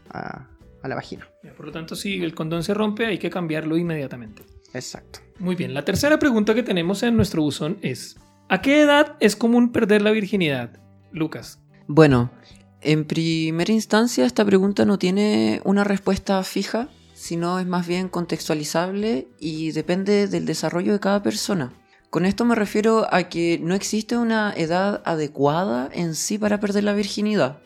a- 0.10 0.48
a 0.82 0.88
la 0.88 0.96
vagina. 0.96 1.28
Por 1.56 1.66
lo 1.68 1.72
tanto, 1.72 1.96
si 1.96 2.22
el 2.24 2.34
condón 2.36 2.64
se 2.64 2.74
rompe, 2.74 3.06
hay 3.06 3.18
que 3.20 3.30
cambiarlo 3.30 3.78
inmediatamente. 3.78 4.44
Exacto. 4.74 5.20
Muy 5.40 5.56
bien, 5.56 5.74
la 5.74 5.86
tercera 5.86 6.20
pregunta 6.20 6.54
que 6.54 6.62
tenemos 6.64 7.02
en 7.04 7.16
nuestro 7.16 7.42
buzón 7.42 7.78
es, 7.82 8.18
¿a 8.50 8.62
qué 8.62 8.82
edad 8.82 9.16
es 9.20 9.36
común 9.36 9.72
perder 9.72 10.02
la 10.02 10.12
virginidad? 10.12 10.80
Lucas. 11.12 11.60
Bueno, 11.88 12.32
en 12.82 13.06
primera 13.06 13.74
instancia 13.74 14.26
esta 14.26 14.46
pregunta 14.46 14.86
no 14.86 15.00
tiene 15.00 15.62
una 15.64 15.84
respuesta 15.84 16.44
fija, 16.44 16.90
sino 17.14 17.60
es 17.60 17.66
más 17.66 17.88
bien 17.88 18.10
contextualizable 18.10 19.28
y 19.40 19.72
depende 19.72 20.28
del 20.28 20.46
desarrollo 20.46 20.94
de 20.94 21.00
cada 21.00 21.24
persona. 21.24 21.74
Con 22.10 22.26
esto 22.26 22.46
me 22.46 22.56
refiero 22.56 23.08
a 23.12 23.24
que 23.24 23.60
no 23.62 23.74
existe 23.74 24.18
una 24.18 24.54
edad 24.56 25.02
adecuada 25.06 25.90
en 25.92 26.16
sí 26.16 26.38
para 26.38 26.60
perder 26.60 26.84
la 26.84 26.94
virginidad, 26.94 27.62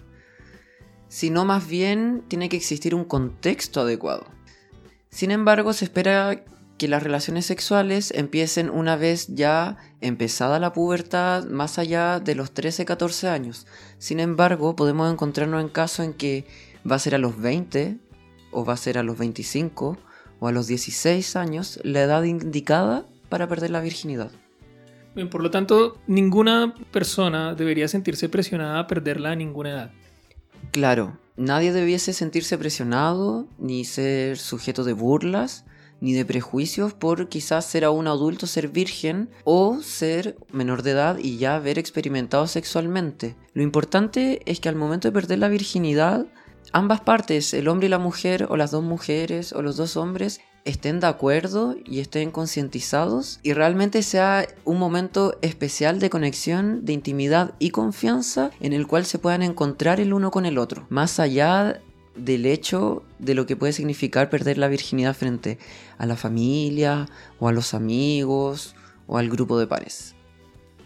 sino 1.10 1.46
más 1.46 1.68
bien 1.68 2.24
tiene 2.28 2.50
que 2.50 2.58
existir 2.58 2.96
un 2.96 3.04
contexto 3.04 3.82
adecuado. 3.82 4.26
Sin 5.10 5.30
embargo, 5.30 5.74
se 5.74 5.86
espera 5.86 6.44
que 6.82 6.88
las 6.88 7.04
relaciones 7.04 7.46
sexuales 7.46 8.10
empiecen 8.10 8.72
una 8.72 8.96
vez 8.96 9.28
ya 9.28 9.78
empezada 10.02 10.58
la 10.58 10.74
pubertad 10.74 11.46
más 11.46 11.78
allá 11.78 12.20
de 12.20 12.34
los 12.34 12.56
13-14 12.56 13.28
años. 13.28 13.68
Sin 14.00 14.20
embargo, 14.20 14.76
podemos 14.76 15.14
encontrarnos 15.14 15.62
en 15.62 15.70
casos 15.70 16.08
en 16.08 16.14
que 16.16 16.48
va 16.90 16.96
a 16.96 17.00
ser 17.00 17.14
a 17.14 17.20
los 17.20 17.40
20 17.40 18.00
o 18.50 18.66
va 18.66 18.74
a 18.74 18.78
ser 18.78 18.98
a 18.98 19.04
los 19.04 19.20
25 19.20 20.00
o 20.40 20.48
a 20.48 20.52
los 20.52 20.66
16 20.66 21.36
años 21.36 21.80
la 21.84 22.02
edad 22.02 22.24
indicada 22.24 23.06
para 23.30 23.48
perder 23.48 23.70
la 23.70 23.82
virginidad. 23.82 24.32
Bien, 25.14 25.30
por 25.30 25.44
lo 25.44 25.52
tanto, 25.52 26.00
ninguna 26.08 26.74
persona 26.92 27.54
debería 27.54 27.90
sentirse 27.90 28.28
presionada 28.28 28.80
a 28.80 28.88
perderla 28.88 29.34
a 29.34 29.36
ninguna 29.36 29.70
edad. 29.70 29.92
Claro, 30.72 31.20
nadie 31.38 31.74
debiese 31.74 32.12
sentirse 32.12 32.58
presionado 32.58 33.48
ni 33.60 33.86
ser 33.86 34.40
sujeto 34.40 34.84
de 34.84 34.94
burlas 34.94 35.64
ni 36.02 36.14
de 36.14 36.26
prejuicios 36.26 36.94
por 36.94 37.30
quizás 37.30 37.66
ser 37.66 37.86
aún 37.86 38.08
adulto, 38.08 38.48
ser 38.48 38.68
virgen 38.68 39.30
o 39.46 39.80
ser 39.82 40.36
menor 40.52 40.84
de 40.84 40.92
edad 40.92 41.18
y 41.18 41.38
ya 41.38 41.56
haber 41.56 41.80
experimentado 41.80 42.48
sexualmente. 42.48 43.36
Lo 43.54 43.64
importante 43.64 44.42
es 44.46 44.60
que 44.60 44.68
al 44.68 44.76
momento 44.76 45.08
de 45.08 45.14
perder 45.14 45.40
la 45.40 45.48
virginidad, 45.48 46.26
ambas 46.74 47.00
partes, 47.02 47.54
el 47.54 47.70
hombre 47.70 47.88
y 47.88 47.90
la 47.90 48.00
mujer 48.00 48.48
o 48.50 48.58
las 48.58 48.72
dos 48.72 48.84
mujeres 48.84 49.54
o 49.54 49.62
los 49.62 49.78
dos 49.78 49.96
hombres, 49.96 50.42
estén 50.66 51.00
de 51.00 51.08
acuerdo 51.08 51.76
y 51.86 52.00
estén 52.00 52.32
concientizados 52.32 53.40
y 53.44 53.54
realmente 53.54 54.04
sea 54.04 54.48
un 54.64 54.78
momento 54.78 55.38
especial 55.42 56.00
de 56.00 56.10
conexión, 56.10 56.86
de 56.86 56.94
intimidad 56.94 57.54
y 57.60 57.72
confianza 57.72 58.52
en 58.60 58.74
el 58.74 58.88
cual 58.88 59.06
se 59.06 59.20
puedan 59.20 59.42
encontrar 59.42 60.00
el 60.00 60.14
uno 60.14 60.32
con 60.32 60.46
el 60.46 60.58
otro, 60.58 60.86
más 60.90 61.20
allá 61.20 61.82
del 62.16 62.46
hecho 62.46 63.04
de 63.20 63.36
lo 63.36 63.46
que 63.46 63.56
puede 63.56 63.74
significar 63.74 64.30
perder 64.30 64.58
la 64.58 64.68
virginidad 64.68 65.16
frente 65.16 65.58
a 65.98 66.06
la 66.06 66.16
familia 66.16 67.08
o 67.40 67.48
a 67.48 67.52
los 67.52 67.74
amigos 67.74 68.76
o 69.08 69.18
al 69.18 69.30
grupo 69.30 69.60
de 69.60 69.68
pares. 69.68 70.16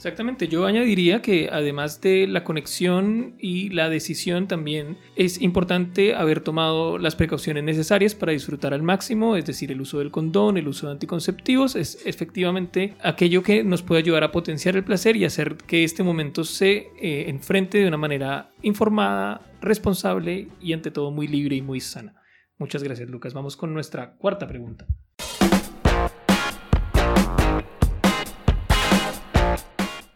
Exactamente, 0.05 0.47
yo 0.47 0.67
añadiría 0.67 1.23
que 1.23 1.49
además 1.51 1.99
de 1.99 2.27
la 2.27 2.43
conexión 2.43 3.33
y 3.39 3.69
la 3.69 3.89
decisión 3.89 4.47
también 4.47 4.99
es 5.15 5.41
importante 5.41 6.13
haber 6.13 6.41
tomado 6.41 6.99
las 6.99 7.15
precauciones 7.15 7.63
necesarias 7.63 8.13
para 8.13 8.31
disfrutar 8.31 8.75
al 8.75 8.83
máximo, 8.83 9.35
es 9.35 9.47
decir, 9.47 9.71
el 9.71 9.81
uso 9.81 9.97
del 9.97 10.11
condón, 10.11 10.57
el 10.57 10.67
uso 10.67 10.85
de 10.85 10.93
anticonceptivos, 10.93 11.75
es 11.75 12.05
efectivamente 12.05 12.93
aquello 13.01 13.41
que 13.41 13.63
nos 13.63 13.81
puede 13.81 14.01
ayudar 14.01 14.23
a 14.23 14.31
potenciar 14.31 14.75
el 14.75 14.83
placer 14.83 15.15
y 15.15 15.25
hacer 15.25 15.57
que 15.57 15.83
este 15.83 16.03
momento 16.03 16.43
se 16.43 16.89
eh, 17.01 17.25
enfrente 17.27 17.79
de 17.79 17.87
una 17.87 17.97
manera 17.97 18.51
informada, 18.61 19.41
responsable 19.59 20.49
y 20.61 20.73
ante 20.73 20.91
todo 20.91 21.09
muy 21.09 21.27
libre 21.27 21.55
y 21.55 21.63
muy 21.63 21.79
sana. 21.79 22.21
Muchas 22.59 22.83
gracias 22.83 23.09
Lucas. 23.09 23.33
Vamos 23.33 23.57
con 23.57 23.73
nuestra 23.73 24.13
cuarta 24.17 24.47
pregunta. 24.47 24.85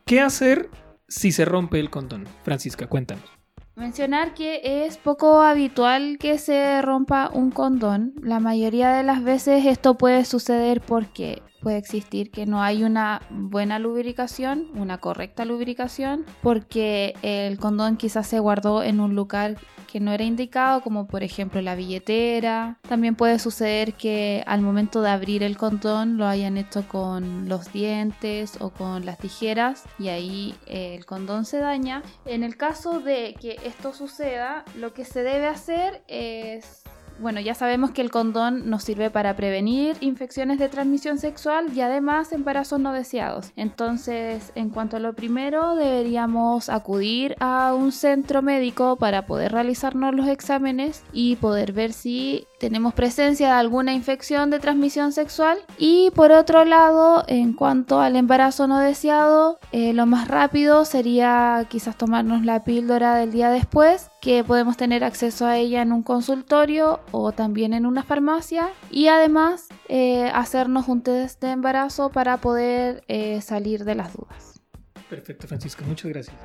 ¿Qué 0.10 0.22
hacer 0.22 0.72
si 1.08 1.32
se 1.32 1.46
rompe 1.46 1.80
el 1.80 1.92
condón? 1.92 2.26
Francisca, 2.42 2.88
cuéntanos. 2.88 3.30
Mencionar 3.76 4.34
que 4.34 4.84
es 4.84 4.98
poco 4.98 5.44
habitual 5.44 6.18
que 6.20 6.40
se 6.40 6.82
rompa 6.82 7.30
un 7.32 7.52
condón. 7.52 8.16
La 8.20 8.40
mayoría 8.40 8.90
de 8.90 9.04
las 9.04 9.24
veces 9.24 9.68
esto 9.68 10.00
puede 10.00 10.26
suceder 10.26 10.82
porque 10.82 11.44
puede 11.62 11.78
existir 11.78 12.32
que 12.32 12.46
no 12.46 12.62
hay 12.62 12.84
una 12.84 13.22
buena 13.30 13.80
lubricación, 13.80 14.68
una 14.76 14.98
correcta 14.98 15.46
lubricación, 15.46 16.26
porque 16.42 17.16
el 17.22 17.58
condón 17.58 17.98
quizás 17.98 18.28
se 18.28 18.40
guardó 18.40 18.84
en 18.84 19.00
un 19.00 19.16
lugar 19.16 19.58
que 19.92 20.00
no 20.00 20.12
era 20.12 20.24
indicado, 20.24 20.82
como 20.82 21.08
por 21.08 21.24
ejemplo 21.24 21.62
la 21.62 21.76
billetera. 21.76 22.78
También 22.88 23.16
puede 23.16 23.40
suceder 23.40 23.94
que 23.94 24.44
al 24.46 24.62
momento 24.62 25.02
de 25.02 25.10
abrir 25.10 25.42
el 25.42 25.58
condón 25.58 26.18
lo 26.18 26.28
hayan 26.28 26.58
hecho 26.58 26.88
con 26.88 27.50
los 27.50 27.74
dientes 27.74 28.58
o 28.60 28.70
con 28.70 29.06
las 29.06 29.18
tijeras 29.18 29.86
y 29.98 30.10
ahí 30.10 30.56
eh, 30.68 30.96
el 30.96 31.06
condón 31.06 31.46
se 31.46 31.58
daña. 31.58 32.04
En 32.26 32.44
el 32.44 32.56
caso 32.56 33.00
de 33.00 33.36
que 33.40 33.58
esto 33.66 33.94
suceda, 33.94 34.64
lo 34.76 34.94
que 34.94 35.06
se 35.06 35.24
debe 35.24 35.48
hacer 35.48 36.04
es 36.08 36.84
bueno, 37.22 37.40
ya 37.40 37.54
sabemos 37.54 37.92
que 37.92 38.02
el 38.02 38.12
condón 38.12 38.70
nos 38.70 38.84
sirve 38.84 39.10
para 39.10 39.36
prevenir 39.36 39.98
infecciones 40.00 40.60
de 40.60 40.70
transmisión 40.70 41.18
sexual 41.18 41.68
y 41.74 41.82
además 41.82 42.32
embarazos 42.32 42.80
no 42.80 42.94
deseados. 42.94 43.52
Entonces, 43.56 44.52
en 44.56 44.70
cuanto 44.70 44.98
a 44.98 45.00
lo 45.00 45.14
primero, 45.14 45.76
deberíamos 45.76 46.70
acudir 46.70 47.36
a 47.40 47.74
un 47.74 47.92
centro 47.92 48.42
médico 48.42 48.96
para 48.96 49.26
poder 49.26 49.52
realizarnos 49.52 50.16
los 50.16 50.28
exámenes 50.28 51.04
y 51.14 51.36
poder 51.38 51.74
ver 51.74 51.94
si 51.94 52.48
tenemos 52.60 52.94
presencia 52.94 53.48
de 53.48 53.54
alguna 53.54 53.94
infección 53.94 54.50
de 54.50 54.60
transmisión 54.60 55.12
sexual. 55.12 55.58
Y 55.78 56.12
por 56.12 56.32
otro 56.32 56.66
lado, 56.66 57.24
en 57.28 57.54
cuanto 57.54 58.02
al 58.02 58.16
embarazo 58.16 58.68
no 58.68 58.80
deseado, 58.80 59.60
eh, 59.72 59.94
lo 59.94 60.06
más 60.06 60.28
rápido 60.28 60.86
sería 60.86 61.66
quizás 61.70 61.98
tomarnos 61.98 62.46
la 62.46 62.64
píldora 62.64 63.16
del 63.16 63.32
día 63.32 63.50
después, 63.50 64.09
que 64.22 64.44
podemos 64.44 64.78
tener 64.78 65.04
acceso 65.04 65.46
a 65.46 65.58
ella 65.58 65.82
en 65.82 65.92
un 65.92 66.04
consultorio 66.04 67.00
o 67.12 67.32
también 67.32 67.74
en 67.74 67.86
una 67.86 68.04
farmacia. 68.04 68.70
Y 68.92 69.08
además 69.08 69.68
eh, 69.88 70.30
hacernos 70.34 70.88
un 70.88 71.02
test 71.02 71.42
de 71.42 71.52
embarazo 71.52 72.10
para 72.12 72.38
poder 72.38 73.04
eh, 73.08 73.42
salir 73.42 73.86
de 73.86 73.96
las 73.96 74.14
dudas. 74.14 74.62
Perfecto, 75.10 75.48
Francisca, 75.48 75.84
muchas 75.88 76.12
gracias. 76.12 76.36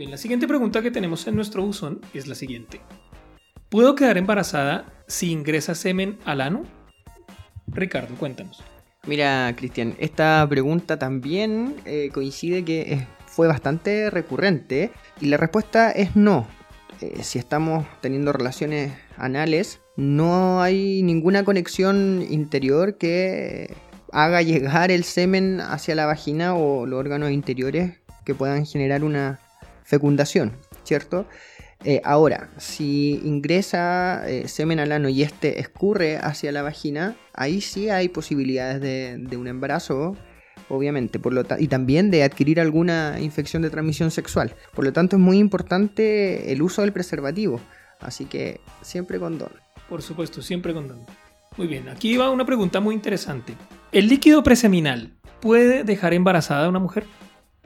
bien, 0.00 0.10
la 0.10 0.16
siguiente 0.16 0.48
pregunta 0.48 0.80
que 0.80 0.90
tenemos 0.90 1.26
en 1.26 1.36
nuestro 1.36 1.62
buzón 1.62 2.00
es 2.14 2.26
la 2.26 2.34
siguiente. 2.34 2.80
¿Puedo 3.68 3.94
quedar 3.94 4.16
embarazada 4.16 4.86
si 5.06 5.30
ingresa 5.30 5.74
semen 5.74 6.18
al 6.24 6.40
ano? 6.40 6.62
Ricardo, 7.66 8.14
cuéntanos. 8.14 8.62
Mira, 9.06 9.54
Cristian, 9.56 9.94
esta 9.98 10.46
pregunta 10.48 10.98
también 10.98 11.76
eh, 11.86 12.10
coincide 12.12 12.64
que 12.64 13.06
fue 13.26 13.48
bastante 13.48 14.10
recurrente 14.10 14.90
y 15.20 15.26
la 15.26 15.38
respuesta 15.38 15.90
es 15.90 16.16
no. 16.16 16.46
Eh, 17.00 17.22
si 17.22 17.38
estamos 17.38 17.86
teniendo 18.02 18.32
relaciones 18.32 18.92
anales, 19.16 19.80
no 19.96 20.60
hay 20.60 21.02
ninguna 21.02 21.44
conexión 21.44 22.26
interior 22.28 22.98
que 22.98 23.74
haga 24.12 24.42
llegar 24.42 24.90
el 24.90 25.04
semen 25.04 25.60
hacia 25.60 25.94
la 25.94 26.04
vagina 26.06 26.54
o 26.54 26.84
los 26.84 26.98
órganos 26.98 27.30
interiores 27.30 28.00
que 28.26 28.34
puedan 28.34 28.66
generar 28.66 29.02
una 29.02 29.40
fecundación, 29.84 30.52
¿cierto? 30.84 31.26
Eh, 31.82 32.02
ahora, 32.04 32.50
si 32.58 33.20
ingresa 33.24 34.28
eh, 34.28 34.48
semen 34.48 34.80
al 34.80 34.92
ano 34.92 35.08
y 35.08 35.22
este 35.22 35.60
escurre 35.60 36.18
hacia 36.18 36.52
la 36.52 36.60
vagina, 36.60 37.16
ahí 37.32 37.62
sí 37.62 37.88
hay 37.88 38.10
posibilidades 38.10 38.82
de, 38.82 39.36
un 39.38 39.48
embarazo, 39.48 40.14
obviamente, 40.68 41.18
por 41.18 41.32
lo 41.32 41.42
y 41.58 41.68
también 41.68 42.10
de 42.10 42.22
adquirir 42.22 42.60
alguna 42.60 43.16
infección 43.18 43.62
de 43.62 43.70
transmisión 43.70 44.10
sexual. 44.10 44.54
Por 44.74 44.84
lo 44.84 44.92
tanto, 44.92 45.16
es 45.16 45.22
muy 45.22 45.38
importante 45.38 46.52
el 46.52 46.60
uso 46.60 46.82
del 46.82 46.92
preservativo, 46.92 47.60
así 48.00 48.26
que 48.26 48.60
siempre 48.82 49.18
con 49.18 49.38
don. 49.38 49.52
Por 49.88 50.02
supuesto, 50.02 50.42
siempre 50.42 50.74
con 50.74 50.86
don. 50.86 50.98
Muy 51.56 51.66
bien, 51.66 51.88
aquí 51.88 52.16
va 52.16 52.30
una 52.30 52.44
pregunta 52.44 52.80
muy 52.80 52.94
interesante. 52.94 53.54
¿El 53.90 54.08
líquido 54.08 54.42
preseminal 54.42 55.14
puede 55.40 55.82
dejar 55.82 56.12
embarazada 56.12 56.66
a 56.66 56.68
una 56.68 56.78
mujer? 56.78 57.06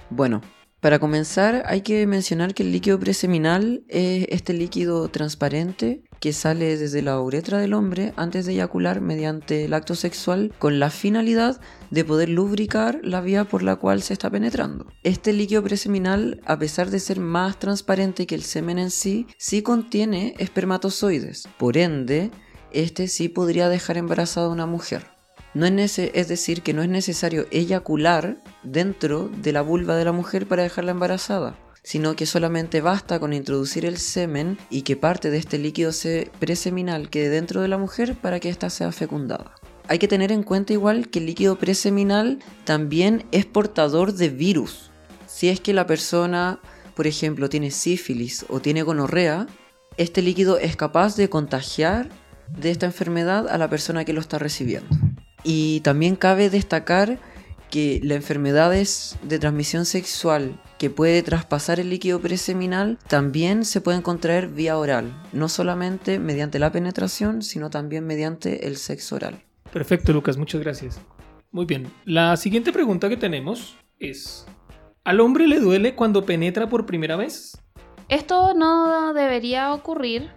Bueno, 0.09 0.41
para 0.85 0.99
comenzar, 0.99 1.63
hay 1.65 1.81
que 1.81 2.07
mencionar 2.07 2.53
que 2.53 2.63
el 2.63 2.71
líquido 2.71 3.01
preseminal 3.01 3.85
es 3.89 4.27
este 4.29 4.53
líquido 4.53 5.09
transparente 5.09 6.05
que 6.21 6.35
sale 6.35 6.77
desde 6.77 7.01
la 7.01 7.19
uretra 7.23 7.57
del 7.57 7.73
hombre 7.73 8.13
antes 8.17 8.45
de 8.45 8.53
eyacular 8.53 9.01
mediante 9.01 9.65
el 9.65 9.73
acto 9.73 9.95
sexual 9.95 10.53
con 10.59 10.79
la 10.79 10.91
finalidad 10.91 11.59
de 11.91 12.05
poder 12.05 12.29
lubricar 12.29 13.01
la 13.03 13.23
vía 13.23 13.47
por 13.47 13.63
la 13.63 13.77
cual 13.77 14.03
se 14.03 14.13
está 14.13 14.29
penetrando. 14.29 14.85
Este 15.05 15.33
líquido 15.33 15.63
preseminal, 15.63 16.43
a 16.45 16.59
pesar 16.59 16.91
de 16.91 17.01
ser 17.01 17.19
más 17.19 17.59
transparente 17.59 18.27
que 18.27 18.35
el 18.35 18.43
semen 18.43 18.79
en 18.79 18.91
sí, 18.91 19.27
sí 19.39 19.63
contiene 19.63 20.35
espermatozoides. 20.39 21.49
Por 21.57 21.79
ende, 21.79 22.31
este 22.73 23.09
sí 23.09 23.31
podría 23.31 23.71
dejar 23.71 23.97
embarazada 23.97 24.49
a 24.49 24.51
una 24.51 24.67
mujer. 24.67 25.14
No 25.55 25.67
es, 25.67 25.99
es 25.99 26.29
decir, 26.29 26.63
que 26.63 26.75
no 26.75 26.83
es 26.83 26.89
necesario 26.89 27.47
eyacular 27.51 28.39
dentro 28.65 29.29
de 29.29 29.53
la 29.53 29.63
vulva 29.63 29.95
de 29.97 30.05
la 30.05 30.13
mujer 30.13 30.49
para 30.49 30.65
dejarla 30.65 30.91
embarazada, 30.91 31.57
sino 31.85 32.17
que 32.17 32.27
solamente 32.27 32.81
basta 32.81 33.21
con 33.21 33.33
introducir 33.33 33.85
el 33.85 33.99
semen 33.99 34.59
y 34.69 34.83
que 34.83 34.97
parte 34.97 35.31
de 35.31 35.39
este 35.39 35.59
líquido 35.59 35.93
se- 35.93 36.31
preseminal 36.41 37.09
quede 37.09 37.29
dentro 37.29 37.61
de 37.61 37.69
la 37.69 37.79
mujer 37.79 38.17
para 38.17 38.41
que 38.41 38.49
ésta 38.49 38.69
sea 38.69 38.91
fecundada. 38.91 39.55
Hay 39.87 39.99
que 39.99 40.09
tener 40.09 40.33
en 40.33 40.43
cuenta 40.43 40.73
igual 40.73 41.09
que 41.09 41.19
el 41.21 41.27
líquido 41.27 41.57
preseminal 41.59 42.39
también 42.65 43.25
es 43.33 43.45
portador 43.47 44.15
de 44.15 44.31
virus. 44.31 44.91
Si 45.27 45.51
es 45.51 45.61
que 45.61 45.73
la 45.75 45.87
persona, 45.87 46.59
por 46.97 47.07
ejemplo, 47.07 47.49
tiene 47.49 47.71
sífilis 47.71 48.45
o 48.49 48.61
tiene 48.61 48.83
gonorrea, 48.83 49.47
este 49.99 50.23
líquido 50.23 50.59
es 50.59 50.75
capaz 50.75 51.17
de 51.17 51.29
contagiar 51.29 52.09
de 52.49 52.71
esta 52.71 52.87
enfermedad 52.87 53.47
a 53.49 53.59
la 53.59 53.69
persona 53.69 54.05
que 54.05 54.13
lo 54.15 54.21
está 54.21 54.39
recibiendo. 54.39 54.89
Y 55.45 55.81
también 55.81 56.17
cabe 56.17 56.51
destacar 56.51 57.19
que 57.71 58.01
las 58.03 58.17
enfermedades 58.17 59.19
de 59.23 59.39
transmisión 59.39 59.85
sexual 59.85 60.61
que 60.79 60.91
puede 60.91 61.23
traspasar 61.23 61.81
el 61.81 61.91
líquido 61.91 62.21
preseminal 62.21 62.99
también 63.09 63.65
se 63.65 63.81
pueden 63.81 64.01
contraer 64.01 64.49
vía 64.49 64.79
oral, 64.79 65.13
no 65.33 65.49
solamente 65.49 66.19
mediante 66.19 66.59
la 66.59 66.73
penetración, 66.73 67.43
sino 67.43 67.71
también 67.71 68.07
mediante 68.07 68.67
el 68.67 68.77
sexo 68.77 69.17
oral. 69.17 69.43
Perfecto, 69.73 70.13
Lucas, 70.13 70.37
muchas 70.37 70.61
gracias. 70.61 71.01
Muy 71.51 71.67
bien, 71.67 71.91
la 72.05 72.37
siguiente 72.37 72.73
pregunta 72.73 73.09
que 73.09 73.17
tenemos 73.17 73.77
es, 73.99 74.47
¿al 75.05 75.21
hombre 75.21 75.49
le 75.49 75.61
duele 75.61 75.95
cuando 75.95 76.25
penetra 76.25 76.69
por 76.69 76.87
primera 76.87 77.17
vez? 77.17 77.59
Esto 78.09 78.55
no 78.55 79.15
debería 79.15 79.73
ocurrir, 79.73 80.31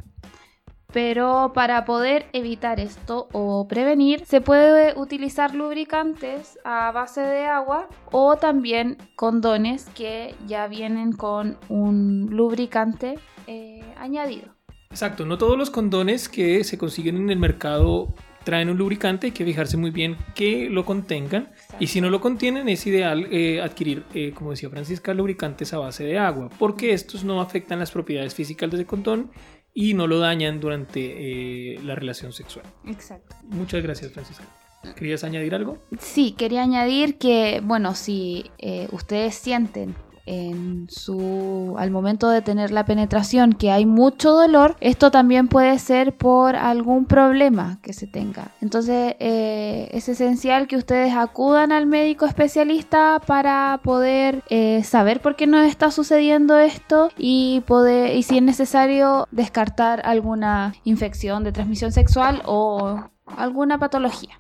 pero 0.98 1.52
para 1.54 1.86
poder 1.86 2.26
evitar 2.34 2.80
esto 2.80 3.28
o 3.32 3.68
prevenir, 3.68 4.26
se 4.26 4.42
puede 4.42 5.00
utilizar 5.00 5.54
lubricantes 5.54 6.58
a 6.64 6.92
base 6.92 7.22
de 7.22 7.46
agua 7.46 7.88
o 8.12 8.36
también 8.38 8.98
condones 9.16 9.86
que 9.94 10.34
ya 10.48 10.66
vienen 10.66 11.12
con 11.12 11.60
un 11.70 12.30
lubricante 12.32 13.20
eh, 13.46 13.84
añadido. 14.00 14.48
Exacto, 14.90 15.24
no 15.28 15.38
todos 15.38 15.56
los 15.56 15.70
condones 15.70 16.30
que 16.30 16.64
se 16.64 16.80
consiguen 16.80 17.18
en 17.18 17.30
el 17.30 17.38
mercado 17.38 18.08
traen 18.48 18.70
un 18.70 18.78
lubricante, 18.78 19.28
hay 19.28 19.34
que 19.34 19.44
fijarse 19.44 19.76
muy 19.76 19.92
bien 19.92 20.16
que 20.34 20.70
lo 20.70 20.86
contengan 20.86 21.50
y 21.82 21.88
si 21.88 22.00
no 22.00 22.10
lo 22.10 22.22
contienen 22.22 22.70
es 22.70 22.88
ideal 22.88 23.28
eh, 23.30 23.62
adquirir, 23.62 24.04
eh, 24.14 24.32
como 24.34 24.52
decía 24.52 24.70
Francisca, 24.70 25.14
lubricantes 25.14 25.74
a 25.74 25.80
base 25.80 26.06
de 26.06 26.18
agua, 26.18 26.50
porque 26.58 26.94
estos 26.94 27.26
no 27.26 27.42
afectan 27.42 27.78
las 27.78 27.92
propiedades 27.92 28.34
físicas 28.34 28.72
del 28.72 28.86
condón 28.86 29.32
y 29.80 29.94
no 29.94 30.08
lo 30.08 30.18
dañan 30.18 30.60
durante 30.60 31.76
eh, 31.76 31.80
la 31.84 31.94
relación 31.94 32.34
sexual. 32.34 32.66
Exacto. 32.88 33.36
Muchas 33.44 33.84
gracias, 33.84 34.12
Francisca. 34.12 34.44
¿Querías 34.96 35.24
añadir 35.24 35.54
algo? 35.54 35.78
Sí, 36.00 36.32
quería 36.32 36.64
añadir 36.64 37.20
que, 37.20 37.62
bueno, 37.64 37.94
si 37.94 38.50
eh, 38.58 38.88
ustedes 38.92 39.36
sienten 39.36 39.94
en 40.28 40.88
su 40.90 41.76
al 41.78 41.90
momento 41.90 42.30
de 42.30 42.42
tener 42.42 42.72
la 42.72 42.86
penetración 42.86 43.54
que 43.54 43.72
hay 43.72 43.86
mucho 43.86 44.32
dolor, 44.32 44.76
esto 44.80 45.10
también 45.10 45.48
puede 45.48 45.80
ser 45.80 46.16
por 46.16 46.56
algún 46.56 47.06
problema 47.06 47.80
que 47.82 47.94
se 47.94 48.06
tenga. 48.08 48.52
Entonces 48.62 49.16
eh, 49.20 49.90
es 49.92 50.10
esencial 50.10 50.68
que 50.68 50.76
ustedes 50.76 51.14
acudan 51.16 51.72
al 51.72 51.86
médico 51.86 52.26
especialista 52.26 53.22
para 53.26 53.80
poder 53.84 54.44
eh, 54.50 54.84
saber 54.84 55.22
por 55.22 55.36
qué 55.36 55.48
no 55.48 55.60
está 55.60 55.92
sucediendo 55.92 56.58
esto 56.58 57.10
y 57.18 57.64
poder 57.66 58.16
y 58.16 58.24
si 58.24 58.38
es 58.38 58.44
necesario 58.44 59.28
descartar 59.32 60.02
alguna 60.06 60.74
infección 60.84 61.44
de 61.44 61.52
transmisión 61.52 61.92
sexual 61.92 62.42
o 62.46 63.10
alguna 63.26 63.80
patología. 63.80 64.38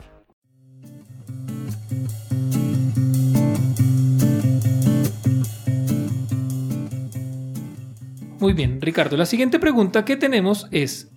Muy 8.39 8.53
bien, 8.53 8.79
Ricardo. 8.81 9.17
La 9.17 9.25
siguiente 9.25 9.59
pregunta 9.59 10.05
que 10.05 10.15
tenemos 10.15 10.67
es, 10.71 11.09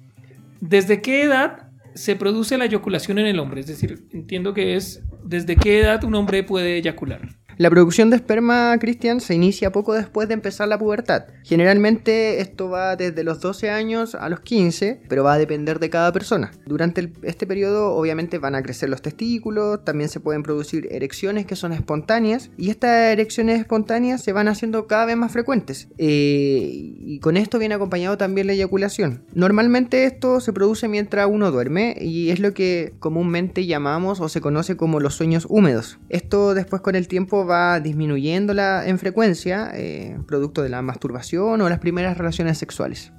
¿desde 0.60 1.02
qué 1.02 1.22
edad 1.22 1.68
se 1.94 2.16
produce 2.16 2.56
la 2.56 2.64
eyaculación 2.64 3.18
en 3.18 3.26
el 3.26 3.38
hombre? 3.38 3.60
Es 3.60 3.66
decir, 3.66 4.06
entiendo 4.12 4.54
que 4.54 4.74
es, 4.76 5.02
¿desde 5.24 5.56
qué 5.56 5.80
edad 5.80 6.02
un 6.04 6.14
hombre 6.14 6.42
puede 6.42 6.78
eyacular? 6.78 7.39
La 7.60 7.68
producción 7.68 8.08
de 8.08 8.16
esperma, 8.16 8.74
Cristian, 8.80 9.20
se 9.20 9.34
inicia 9.34 9.70
poco 9.70 9.92
después 9.92 10.26
de 10.28 10.32
empezar 10.32 10.66
la 10.66 10.78
pubertad. 10.78 11.24
Generalmente 11.44 12.40
esto 12.40 12.70
va 12.70 12.96
desde 12.96 13.22
los 13.22 13.38
12 13.42 13.68
años 13.68 14.14
a 14.14 14.30
los 14.30 14.40
15, 14.40 15.02
pero 15.10 15.24
va 15.24 15.34
a 15.34 15.38
depender 15.38 15.78
de 15.78 15.90
cada 15.90 16.10
persona. 16.10 16.52
Durante 16.64 17.12
este 17.20 17.46
periodo 17.46 17.92
obviamente 17.92 18.38
van 18.38 18.54
a 18.54 18.62
crecer 18.62 18.88
los 18.88 19.02
testículos, 19.02 19.84
también 19.84 20.08
se 20.08 20.20
pueden 20.20 20.42
producir 20.42 20.88
erecciones 20.90 21.44
que 21.44 21.54
son 21.54 21.74
espontáneas 21.74 22.50
y 22.56 22.70
estas 22.70 23.12
erecciones 23.12 23.60
espontáneas 23.60 24.22
se 24.22 24.32
van 24.32 24.48
haciendo 24.48 24.86
cada 24.86 25.04
vez 25.04 25.18
más 25.18 25.30
frecuentes. 25.30 25.88
Eh, 25.98 26.70
y 26.72 27.20
con 27.20 27.36
esto 27.36 27.58
viene 27.58 27.74
acompañado 27.74 28.16
también 28.16 28.46
la 28.46 28.54
eyaculación. 28.54 29.26
Normalmente 29.34 30.06
esto 30.06 30.40
se 30.40 30.54
produce 30.54 30.88
mientras 30.88 31.28
uno 31.30 31.50
duerme 31.50 31.94
y 32.00 32.30
es 32.30 32.40
lo 32.40 32.54
que 32.54 32.94
comúnmente 33.00 33.66
llamamos 33.66 34.18
o 34.20 34.30
se 34.30 34.40
conoce 34.40 34.78
como 34.78 34.98
los 34.98 35.12
sueños 35.12 35.46
húmedos. 35.50 35.98
Esto 36.08 36.54
después 36.54 36.80
con 36.80 36.96
el 36.96 37.06
tiempo 37.06 37.49
va 37.50 37.80
disminuyendo 37.80 38.54
la, 38.54 38.86
en 38.86 38.98
frecuencia, 38.98 39.70
eh, 39.74 40.18
producto 40.26 40.62
de 40.62 40.68
la 40.68 40.82
masturbación 40.82 41.60
o 41.60 41.68
las 41.68 41.78
primeras 41.80 42.16
relaciones 42.16 42.58
sexuales. 42.58 43.12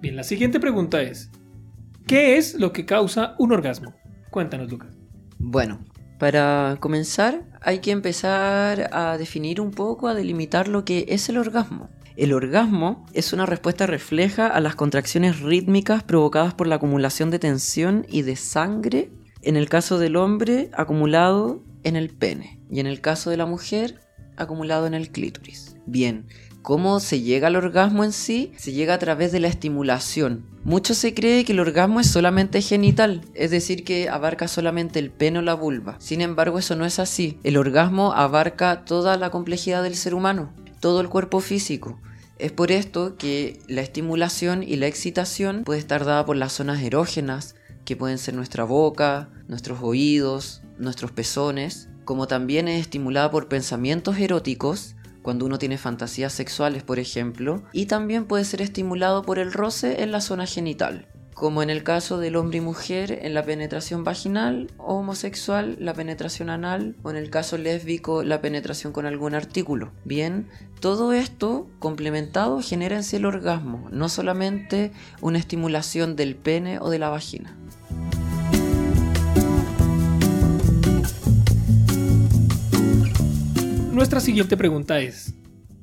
Bien, 0.00 0.16
la 0.16 0.24
siguiente 0.24 0.60
pregunta 0.60 1.00
es, 1.02 1.30
¿qué 2.06 2.36
es 2.36 2.54
lo 2.54 2.72
que 2.72 2.84
causa 2.84 3.34
un 3.38 3.52
orgasmo? 3.52 3.94
Cuéntanos, 4.30 4.70
Lucas. 4.70 4.96
Bueno, 5.38 5.80
para 6.18 6.76
comenzar 6.80 7.44
hay 7.60 7.78
que 7.78 7.90
empezar 7.90 8.90
a 8.92 9.16
definir 9.18 9.60
un 9.60 9.70
poco, 9.70 10.08
a 10.08 10.14
delimitar 10.14 10.68
lo 10.68 10.84
que 10.84 11.06
es 11.08 11.28
el 11.28 11.38
orgasmo. 11.38 11.88
El 12.16 12.32
orgasmo 12.32 13.06
es 13.12 13.32
una 13.32 13.46
respuesta 13.46 13.86
refleja 13.86 14.48
a 14.48 14.60
las 14.60 14.74
contracciones 14.74 15.40
rítmicas 15.40 16.02
provocadas 16.02 16.54
por 16.54 16.66
la 16.66 16.76
acumulación 16.76 17.30
de 17.30 17.38
tensión 17.38 18.04
y 18.08 18.22
de 18.22 18.34
sangre, 18.34 19.10
en 19.42 19.56
el 19.56 19.68
caso 19.68 19.98
del 19.98 20.16
hombre 20.16 20.70
acumulado 20.74 21.62
en 21.84 21.94
el 21.94 22.10
pene 22.10 22.57
y 22.70 22.80
en 22.80 22.86
el 22.86 23.00
caso 23.00 23.30
de 23.30 23.36
la 23.36 23.46
mujer 23.46 24.00
acumulado 24.36 24.86
en 24.86 24.94
el 24.94 25.10
clítoris. 25.10 25.76
Bien, 25.86 26.26
¿cómo 26.62 27.00
se 27.00 27.20
llega 27.20 27.48
al 27.48 27.56
orgasmo 27.56 28.04
en 28.04 28.12
sí? 28.12 28.52
Se 28.56 28.72
llega 28.72 28.94
a 28.94 28.98
través 28.98 29.32
de 29.32 29.40
la 29.40 29.48
estimulación. 29.48 30.44
Mucho 30.64 30.94
se 30.94 31.14
cree 31.14 31.44
que 31.44 31.52
el 31.52 31.60
orgasmo 31.60 32.00
es 32.00 32.10
solamente 32.10 32.60
genital, 32.60 33.22
es 33.34 33.50
decir, 33.50 33.84
que 33.84 34.08
abarca 34.08 34.48
solamente 34.48 34.98
el 34.98 35.10
pene 35.10 35.38
o 35.38 35.42
la 35.42 35.54
vulva. 35.54 35.96
Sin 35.98 36.20
embargo, 36.20 36.58
eso 36.58 36.76
no 36.76 36.84
es 36.84 36.98
así. 36.98 37.38
El 37.42 37.56
orgasmo 37.56 38.12
abarca 38.12 38.84
toda 38.84 39.16
la 39.16 39.30
complejidad 39.30 39.82
del 39.82 39.94
ser 39.94 40.14
humano, 40.14 40.52
todo 40.80 41.00
el 41.00 41.08
cuerpo 41.08 41.40
físico. 41.40 41.98
Es 42.38 42.52
por 42.52 42.70
esto 42.70 43.16
que 43.16 43.58
la 43.66 43.80
estimulación 43.80 44.62
y 44.62 44.76
la 44.76 44.86
excitación 44.86 45.64
puede 45.64 45.80
estar 45.80 46.04
dada 46.04 46.24
por 46.24 46.36
las 46.36 46.52
zonas 46.52 46.82
erógenas, 46.82 47.56
que 47.84 47.96
pueden 47.96 48.18
ser 48.18 48.34
nuestra 48.34 48.64
boca, 48.64 49.30
nuestros 49.48 49.78
oídos, 49.82 50.62
nuestros 50.78 51.10
pezones, 51.10 51.88
como 52.08 52.26
también 52.26 52.68
es 52.68 52.80
estimulada 52.80 53.30
por 53.30 53.48
pensamientos 53.48 54.16
eróticos, 54.16 54.96
cuando 55.20 55.44
uno 55.44 55.58
tiene 55.58 55.76
fantasías 55.76 56.32
sexuales, 56.32 56.82
por 56.82 56.98
ejemplo, 56.98 57.62
y 57.70 57.84
también 57.84 58.24
puede 58.24 58.46
ser 58.46 58.62
estimulado 58.62 59.22
por 59.24 59.38
el 59.38 59.52
roce 59.52 60.02
en 60.02 60.10
la 60.10 60.22
zona 60.22 60.46
genital, 60.46 61.06
como 61.34 61.62
en 61.62 61.68
el 61.68 61.82
caso 61.82 62.16
del 62.16 62.36
hombre 62.36 62.56
y 62.56 62.60
mujer 62.62 63.18
en 63.20 63.34
la 63.34 63.42
penetración 63.42 64.04
vaginal 64.04 64.70
o 64.78 64.94
homosexual, 64.94 65.76
la 65.80 65.92
penetración 65.92 66.48
anal, 66.48 66.96
o 67.02 67.10
en 67.10 67.16
el 67.16 67.28
caso 67.28 67.58
lésbico, 67.58 68.22
la 68.22 68.40
penetración 68.40 68.94
con 68.94 69.04
algún 69.04 69.34
artículo. 69.34 69.92
Bien, 70.06 70.48
todo 70.80 71.12
esto 71.12 71.68
complementado 71.78 72.62
genera 72.62 72.96
en 72.96 73.04
sí 73.04 73.16
el 73.16 73.26
orgasmo, 73.26 73.86
no 73.92 74.08
solamente 74.08 74.92
una 75.20 75.36
estimulación 75.36 76.16
del 76.16 76.36
pene 76.36 76.78
o 76.78 76.88
de 76.88 77.00
la 77.00 77.10
vagina. 77.10 77.54
Nuestra 83.98 84.20
siguiente 84.20 84.56
pregunta 84.56 85.00
es, 85.00 85.34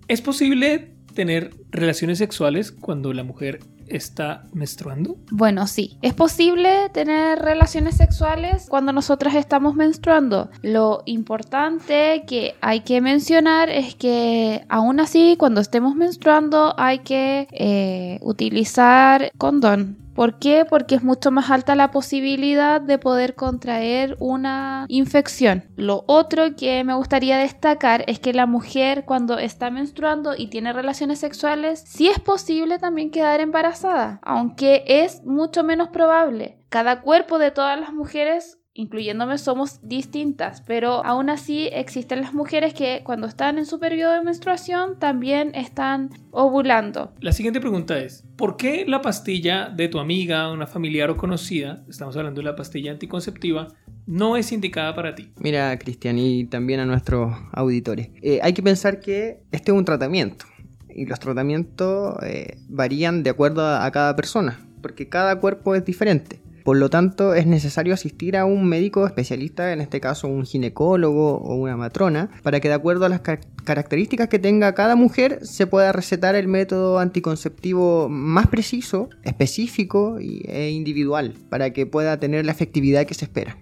¿es 0.08 0.22
posible 0.22 0.96
tener 1.14 1.54
relaciones 1.70 2.18
sexuales 2.18 2.72
cuando 2.72 3.12
la 3.12 3.26
mujer 3.26 3.60
está 3.88 4.46
menstruando? 4.54 5.18
Bueno, 5.32 5.68
sí, 5.68 5.98
es 6.02 6.14
posible 6.14 6.90
tener 6.94 7.40
relaciones 7.40 7.98
sexuales 7.98 8.68
cuando 8.70 8.94
nosotras 8.94 9.36
estamos 9.36 9.76
menstruando. 9.76 10.50
Lo 10.62 11.04
importante 11.06 12.24
que 12.26 12.56
hay 12.62 12.80
que 12.80 13.02
mencionar 13.02 13.70
es 13.70 13.96
que 13.96 14.64
aún 14.70 15.02
así 15.02 15.36
cuando 15.38 15.60
estemos 15.60 15.94
menstruando 15.96 16.74
hay 16.78 17.00
que 17.00 17.50
eh, 17.52 18.20
utilizar 18.22 19.30
condón. 19.38 20.05
¿Por 20.16 20.40
qué? 20.40 20.64
Porque 20.64 20.96
es 20.96 21.04
mucho 21.04 21.30
más 21.30 21.52
alta 21.52 21.76
la 21.76 21.92
posibilidad 21.92 22.80
de 22.80 22.98
poder 22.98 23.36
contraer 23.36 24.16
una 24.20 24.86
infección. 24.88 25.66
Lo 25.76 26.06
otro 26.08 26.56
que 26.56 26.86
me 26.86 26.96
gustaría 26.96 27.38
destacar 27.38 28.06
es 28.08 28.20
que 28.20 28.34
la 28.34 28.46
mujer 28.46 29.04
cuando 29.04 29.38
está 29.38 29.70
menstruando 29.70 30.34
y 30.36 30.48
tiene 30.48 30.72
relaciones 30.72 31.20
sexuales, 31.20 31.84
sí 31.86 32.08
es 32.08 32.20
posible 32.20 32.80
también 32.80 33.12
quedar 33.12 33.42
embarazada, 33.42 34.20
aunque 34.24 34.86
es 34.88 35.24
mucho 35.26 35.66
menos 35.66 35.90
probable. 35.90 36.60
Cada 36.70 37.02
cuerpo 37.02 37.38
de 37.38 37.52
todas 37.52 37.78
las 37.78 37.92
mujeres 37.92 38.60
incluyéndome, 38.76 39.38
somos 39.38 39.80
distintas, 39.82 40.62
pero 40.62 41.04
aún 41.06 41.30
así 41.30 41.70
existen 41.72 42.22
las 42.22 42.34
mujeres 42.34 42.74
que 42.74 43.02
cuando 43.04 43.26
están 43.26 43.58
en 43.58 43.66
su 43.66 43.80
periodo 43.80 44.14
de 44.14 44.22
menstruación 44.22 45.00
también 45.00 45.56
están 45.56 46.10
ovulando. 46.32 47.14
La 47.22 47.32
siguiente 47.32 47.62
pregunta 47.62 47.98
es, 47.98 48.26
¿por 48.36 48.58
qué 48.58 48.86
la 48.86 49.02
pastilla 49.02 49.70
de 49.70 49.88
tu 49.88 49.98
amiga, 49.98 50.52
una 50.52 50.68
familiar 50.68 51.10
o 51.10 51.18
conocida, 51.18 51.84
estamos 51.90 52.18
hablando 52.18 52.42
de 52.42 52.46
la 52.46 52.56
pastilla 52.56 52.92
anticonceptiva, 52.92 53.70
no 54.06 54.36
es 54.36 54.52
indicada 54.52 54.94
para 54.94 55.16
ti? 55.16 55.32
Mira, 55.40 55.80
Cristian, 55.80 56.20
y 56.20 56.46
también 56.46 56.82
a 56.82 56.86
nuestros 56.86 57.34
auditores. 57.54 58.10
Eh, 58.22 58.40
hay 58.44 58.54
que 58.54 58.62
pensar 58.62 59.00
que 59.00 59.40
este 59.52 59.72
es 59.72 59.78
un 59.78 59.86
tratamiento 59.86 60.46
y 60.90 61.06
los 61.06 61.20
tratamientos 61.20 62.18
eh, 62.24 62.58
varían 62.68 63.24
de 63.24 63.30
acuerdo 63.30 63.62
a, 63.62 63.86
a 63.86 63.92
cada 63.92 64.18
persona, 64.18 64.60
porque 64.82 65.08
cada 65.08 65.40
cuerpo 65.40 65.76
es 65.76 65.86
diferente. 65.86 66.42
Por 66.66 66.78
lo 66.78 66.90
tanto, 66.90 67.36
es 67.36 67.46
necesario 67.46 67.94
asistir 67.94 68.36
a 68.36 68.46
un 68.46 68.66
médico 68.66 69.06
especialista, 69.06 69.72
en 69.72 69.82
este 69.82 70.02
caso 70.02 70.28
un 70.28 70.48
ginecólogo 70.48 71.38
o 71.38 71.54
una 71.54 71.78
matrona, 71.78 72.32
para 72.42 72.60
que 72.60 72.70
de 72.70 72.74
acuerdo 72.74 73.06
a 73.06 73.10
las 73.10 73.20
car- 73.20 73.42
características 73.64 74.30
que 74.30 74.40
tenga 74.40 74.74
cada 74.74 74.96
mujer 74.96 75.46
se 75.46 75.68
pueda 75.68 75.92
recetar 75.92 76.34
el 76.34 76.48
método 76.48 76.98
anticonceptivo 76.98 78.10
más 78.10 78.48
preciso, 78.48 79.10
específico 79.22 80.18
e 80.20 80.72
individual, 80.72 81.36
para 81.50 81.70
que 81.70 81.86
pueda 81.86 82.20
tener 82.20 82.48
la 82.48 82.54
efectividad 82.54 83.06
que 83.06 83.14
se 83.14 83.26
espera. 83.26 83.60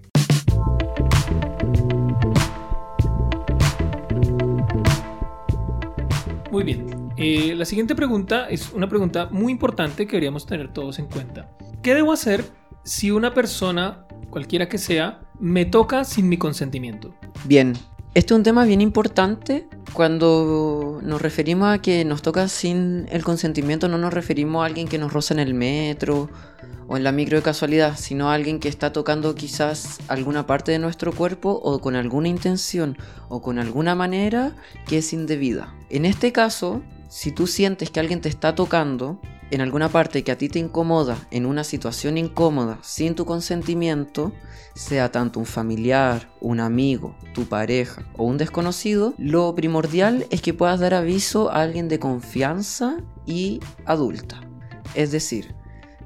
Muy 6.49 6.63
bien. 6.63 6.87
Eh, 7.17 7.53
la 7.53 7.65
siguiente 7.65 7.95
pregunta 7.95 8.47
es 8.47 8.71
una 8.71 8.87
pregunta 8.87 9.27
muy 9.29 9.51
importante 9.51 10.05
que 10.05 10.13
deberíamos 10.13 10.45
tener 10.45 10.71
todos 10.71 10.99
en 10.99 11.07
cuenta. 11.07 11.51
¿Qué 11.81 11.95
debo 11.95 12.13
hacer 12.13 12.45
si 12.83 13.11
una 13.11 13.33
persona, 13.33 14.05
cualquiera 14.29 14.67
que 14.67 14.77
sea, 14.77 15.21
me 15.39 15.65
toca 15.65 16.03
sin 16.03 16.29
mi 16.29 16.37
consentimiento? 16.37 17.13
Bien, 17.45 17.73
este 18.13 18.33
es 18.33 18.37
un 18.37 18.43
tema 18.43 18.65
bien 18.65 18.81
importante. 18.81 19.67
Cuando 19.93 20.99
nos 21.01 21.21
referimos 21.21 21.73
a 21.73 21.81
que 21.81 22.03
nos 22.03 22.21
toca 22.21 22.47
sin 22.47 23.07
el 23.09 23.23
consentimiento, 23.23 23.87
no 23.87 23.97
nos 23.97 24.13
referimos 24.13 24.63
a 24.63 24.65
alguien 24.65 24.87
que 24.87 24.97
nos 24.97 25.13
roza 25.13 25.33
en 25.33 25.39
el 25.39 25.53
metro 25.53 26.29
o 26.87 26.97
en 26.97 27.03
la 27.03 27.11
micro 27.11 27.37
de 27.37 27.43
casualidad, 27.43 27.95
sino 27.97 28.29
a 28.29 28.33
alguien 28.33 28.59
que 28.59 28.67
está 28.67 28.91
tocando 28.91 29.33
quizás 29.33 29.99
alguna 30.09 30.45
parte 30.45 30.71
de 30.71 30.79
nuestro 30.79 31.13
cuerpo 31.13 31.51
o 31.63 31.79
con 31.79 31.95
alguna 31.95 32.27
intención 32.27 32.97
o 33.29 33.41
con 33.41 33.59
alguna 33.59 33.95
manera 33.95 34.51
que 34.85 34.97
es 34.97 35.13
indebida. 35.13 35.73
En 35.89 36.05
este 36.05 36.31
caso, 36.31 36.83
si 37.07 37.31
tú 37.31 37.47
sientes 37.47 37.89
que 37.89 37.99
alguien 37.99 38.19
te 38.19 38.29
está 38.29 38.55
tocando 38.55 39.21
en 39.53 39.61
alguna 39.61 39.87
parte 39.87 40.23
que 40.23 40.31
a 40.31 40.37
ti 40.37 40.49
te 40.49 40.57
incomoda, 40.57 41.15
en 41.29 41.45
una 41.45 41.63
situación 41.63 42.17
incómoda, 42.17 42.79
sin 42.81 43.13
tu 43.13 43.23
consentimiento, 43.23 44.33
sea 44.73 45.11
tanto 45.11 45.39
un 45.39 45.45
familiar, 45.45 46.31
un 46.41 46.59
amigo, 46.59 47.15
tu 47.35 47.45
pareja 47.45 48.03
o 48.17 48.23
un 48.23 48.39
desconocido, 48.39 49.13
lo 49.19 49.53
primordial 49.53 50.25
es 50.31 50.41
que 50.41 50.55
puedas 50.55 50.79
dar 50.79 50.95
aviso 50.95 51.51
a 51.51 51.61
alguien 51.61 51.87
de 51.87 51.99
confianza 51.99 52.97
y 53.27 53.59
adulta. 53.85 54.41
Es 54.95 55.11
decir, 55.11 55.53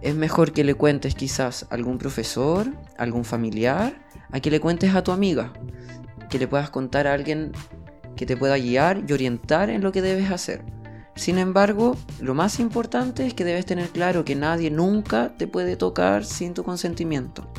es 0.01 0.13
mejor 0.13 0.51
que 0.51 0.65
le 0.65 0.75
cuentes 0.75 1.15
quizás 1.15 1.67
a 1.69 1.75
algún 1.75 1.99
profesor, 1.99 2.67
a 2.97 3.03
algún 3.03 3.23
familiar, 3.23 4.05
a 4.29 4.41
que 4.41 4.51
le 4.51 4.59
cuentes 4.59 4.93
a 4.93 5.05
tu 5.05 5.13
amiga, 5.13 5.53
que 6.29 6.37
le 6.37 6.49
puedas 6.49 6.69
contar 6.69 7.07
a 7.07 7.13
alguien 7.13 7.53
que 8.17 8.25
te 8.25 8.35
pueda 8.35 8.57
guiar 8.57 9.05
y 9.07 9.13
orientar 9.13 9.69
en 9.69 9.81
lo 9.81 9.93
que 9.93 10.01
debes 10.01 10.31
hacer. 10.31 10.65
Sin 11.17 11.39
embargo, 11.39 11.97
lo 12.21 12.35
más 12.35 12.59
importante 12.59 13.25
es 13.25 13.33
que 13.33 13.43
debes 13.43 13.65
tener 13.65 13.89
claro 13.89 14.23
que 14.23 14.35
nadie 14.35 14.69
nunca 14.69 15.33
te 15.35 15.47
puede 15.47 15.75
tocar 15.75 16.23
sin 16.23 16.53
tu 16.53 16.63
consentimiento, 16.63 17.51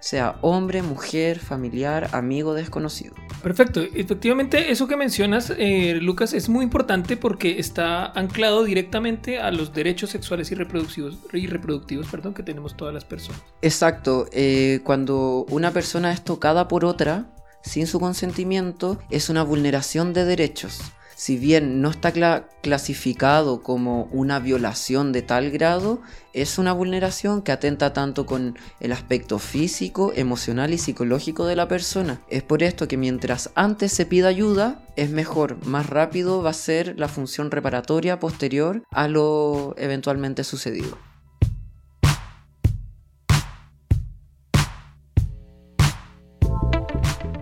sea 0.00 0.36
hombre, 0.42 0.82
mujer, 0.82 1.38
familiar, 1.38 2.10
amigo, 2.12 2.52
desconocido. 2.52 3.14
Perfecto. 3.42 3.80
Efectivamente, 3.80 4.70
eso 4.70 4.86
que 4.86 4.96
mencionas, 4.96 5.50
eh, 5.56 5.98
Lucas, 6.00 6.34
es 6.34 6.50
muy 6.50 6.62
importante 6.62 7.16
porque 7.16 7.58
está 7.58 8.04
anclado 8.12 8.64
directamente 8.64 9.40
a 9.40 9.50
los 9.50 9.72
derechos 9.72 10.10
sexuales 10.10 10.52
y 10.52 10.54
reproductivos, 10.54 11.18
y 11.32 11.46
reproductivos 11.46 12.08
perdón, 12.08 12.34
que 12.34 12.42
tenemos 12.42 12.76
todas 12.76 12.92
las 12.92 13.06
personas. 13.06 13.42
Exacto, 13.62 14.26
eh, 14.30 14.80
cuando 14.84 15.46
una 15.48 15.70
persona 15.70 16.12
es 16.12 16.22
tocada 16.22 16.68
por 16.68 16.84
otra 16.84 17.32
sin 17.62 17.86
su 17.86 17.98
consentimiento, 17.98 18.98
es 19.10 19.30
una 19.30 19.42
vulneración 19.42 20.12
de 20.12 20.24
derechos. 20.24 20.80
Si 21.18 21.38
bien 21.38 21.80
no 21.80 21.88
está 21.88 22.12
cla- 22.12 22.44
clasificado 22.62 23.62
como 23.62 24.04
una 24.12 24.38
violación 24.38 25.12
de 25.12 25.22
tal 25.22 25.50
grado, 25.50 26.02
es 26.34 26.58
una 26.58 26.74
vulneración 26.74 27.40
que 27.40 27.52
atenta 27.52 27.94
tanto 27.94 28.26
con 28.26 28.58
el 28.80 28.92
aspecto 28.92 29.38
físico, 29.38 30.12
emocional 30.14 30.74
y 30.74 30.78
psicológico 30.78 31.46
de 31.46 31.56
la 31.56 31.68
persona. 31.68 32.20
Es 32.28 32.42
por 32.42 32.62
esto 32.62 32.86
que 32.86 32.98
mientras 32.98 33.50
antes 33.54 33.92
se 33.92 34.04
pida 34.04 34.28
ayuda, 34.28 34.84
es 34.94 35.08
mejor, 35.08 35.64
más 35.66 35.88
rápido 35.88 36.42
va 36.42 36.50
a 36.50 36.52
ser 36.52 36.98
la 36.98 37.08
función 37.08 37.50
reparatoria 37.50 38.20
posterior 38.20 38.82
a 38.90 39.08
lo 39.08 39.74
eventualmente 39.78 40.44
sucedido. 40.44 40.98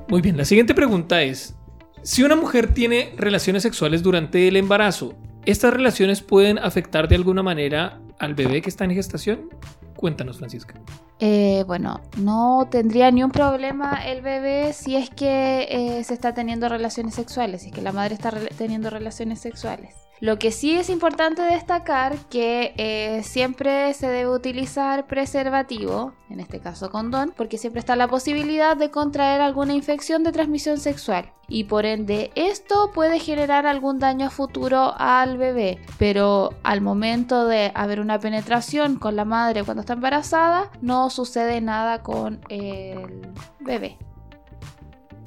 Muy 0.09 0.21
bien, 0.21 0.37
la 0.37 0.45
siguiente 0.45 0.77
pregunta 0.77 1.25
es, 1.25 1.57
si 2.05 2.23
una 2.23 2.37
mujer 2.37 2.75
tiene 2.75 3.15
relaciones 3.17 3.63
sexuales 3.63 4.03
durante 4.03 4.47
el 4.47 4.57
embarazo, 4.57 5.15
¿estas 5.47 5.73
relaciones 5.73 6.21
pueden 6.21 6.59
afectar 6.59 7.09
de 7.09 7.17
alguna 7.17 7.43
manera 7.43 7.99
al 8.19 8.35
bebé 8.35 8.61
que 8.61 8.69
está 8.69 8.85
en 8.85 8.91
gestación? 8.91 9.49
Cuéntanos, 9.97 10.37
Francisca. 10.37 10.75
Eh, 11.19 11.65
bueno, 11.67 12.03
no 12.19 12.69
tendría 12.71 13.11
ni 13.11 13.23
un 13.23 13.31
problema 13.31 14.05
el 14.05 14.21
bebé 14.21 14.75
si 14.75 14.97
es 14.97 15.09
que 15.09 15.67
eh, 15.71 16.05
se 16.05 16.13
está 16.13 16.35
teniendo 16.35 16.69
relaciones 16.69 17.15
sexuales, 17.15 17.63
si 17.63 17.69
es 17.69 17.75
que 17.75 17.81
la 17.81 17.93
madre 17.93 18.13
está 18.13 18.31
teniendo 18.59 18.91
relaciones 18.91 19.41
sexuales. 19.41 20.04
Lo 20.21 20.39
que 20.39 20.53
sí 20.53 20.77
es 20.77 20.91
importante 20.91 21.43
destacar 21.43 22.17
que 22.31 22.73
eh, 22.77 23.23
siempre 23.25 23.93
se 23.95 24.09
debe 24.09 24.31
utilizar 24.31 25.07
preservativo, 25.07 26.13
en 26.31 26.41
este 26.41 26.61
caso 26.61 26.91
condón, 26.91 27.33
porque 27.37 27.59
siempre 27.59 27.81
está 27.81 27.97
la 27.97 28.09
posibilidad 28.09 28.77
de 28.77 28.91
contraer 28.91 29.41
alguna 29.41 29.75
infección 29.75 30.23
de 30.23 30.33
transmisión 30.33 30.79
sexual 30.79 31.33
y 31.49 31.65
por 31.65 31.85
ende 31.85 32.31
esto 32.35 32.91
puede 32.95 33.19
generar 33.19 33.67
algún 33.67 33.99
daño 33.99 34.31
futuro 34.31 34.95
al 34.97 35.37
bebé, 35.37 35.79
pero 35.99 36.55
al 36.63 36.81
momento 36.81 37.47
de 37.47 37.73
haber 37.75 38.01
una 38.01 38.19
penetración 38.19 38.97
con 38.97 39.17
la 39.17 39.25
madre 39.25 39.65
cuando 39.65 39.81
está 39.81 39.95
embarazada 39.95 40.71
no 40.81 41.11
sucede 41.11 41.61
nada 41.61 42.03
con 42.03 42.41
el 42.49 43.33
bebé. 43.61 43.99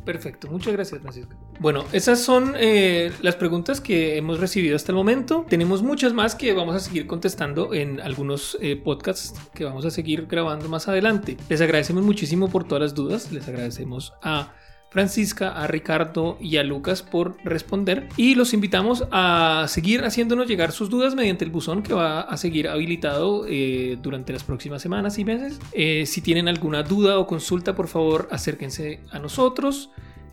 Perfecto, 0.07 0.47
muchas 0.47 0.71
gracias, 0.71 1.01
Francisca. 1.01 1.35
Bueno, 1.59 1.83
esas 1.91 2.21
son 2.21 2.53
eh, 2.57 3.11
las 3.21 3.35
preguntas 3.35 3.81
que 3.81 4.15
hemos 4.15 4.39
recibido 4.39 4.77
hasta 4.77 4.93
el 4.93 4.95
momento. 4.95 5.45
Tenemos 5.49 5.83
muchas 5.83 6.13
más 6.13 6.33
que 6.33 6.53
vamos 6.53 6.77
a 6.77 6.79
seguir 6.79 7.07
contestando 7.07 7.73
en 7.73 7.99
algunos 7.99 8.57
eh, 8.61 8.77
podcasts 8.77 9.37
que 9.53 9.65
vamos 9.65 9.83
a 9.83 9.91
seguir 9.91 10.25
grabando 10.27 10.69
más 10.69 10.87
adelante. 10.87 11.35
Les 11.49 11.59
agradecemos 11.59 12.05
muchísimo 12.05 12.47
por 12.47 12.63
todas 12.63 12.83
las 12.83 12.95
dudas. 12.95 13.33
Les 13.33 13.49
agradecemos 13.49 14.13
a 14.21 14.53
Francisca, 14.89 15.49
a 15.49 15.67
Ricardo 15.67 16.37
y 16.39 16.57
a 16.57 16.63
Lucas 16.63 17.01
por 17.03 17.37
responder. 17.43 18.07
Y 18.17 18.35
los 18.35 18.53
invitamos 18.53 19.05
a 19.11 19.65
seguir 19.67 20.03
haciéndonos 20.03 20.47
llegar 20.47 20.71
sus 20.71 20.89
dudas 20.89 21.15
mediante 21.15 21.45
el 21.45 21.51
buzón 21.51 21.83
que 21.83 21.93
va 21.93 22.21
a 22.21 22.37
seguir 22.37 22.67
habilitado 22.67 23.45
eh, 23.47 23.97
durante 24.01 24.33
las 24.33 24.43
próximas 24.43 24.81
semanas 24.81 25.19
y 25.19 25.25
meses. 25.25 25.59
Eh, 25.73 26.05
si 26.05 26.21
tienen 26.21 26.47
alguna 26.47 26.83
duda 26.83 27.19
o 27.19 27.27
consulta, 27.27 27.75
por 27.75 27.87
favor, 27.87 28.27
acérquense 28.31 29.01
a 29.11 29.19
nosotros. 29.19 29.89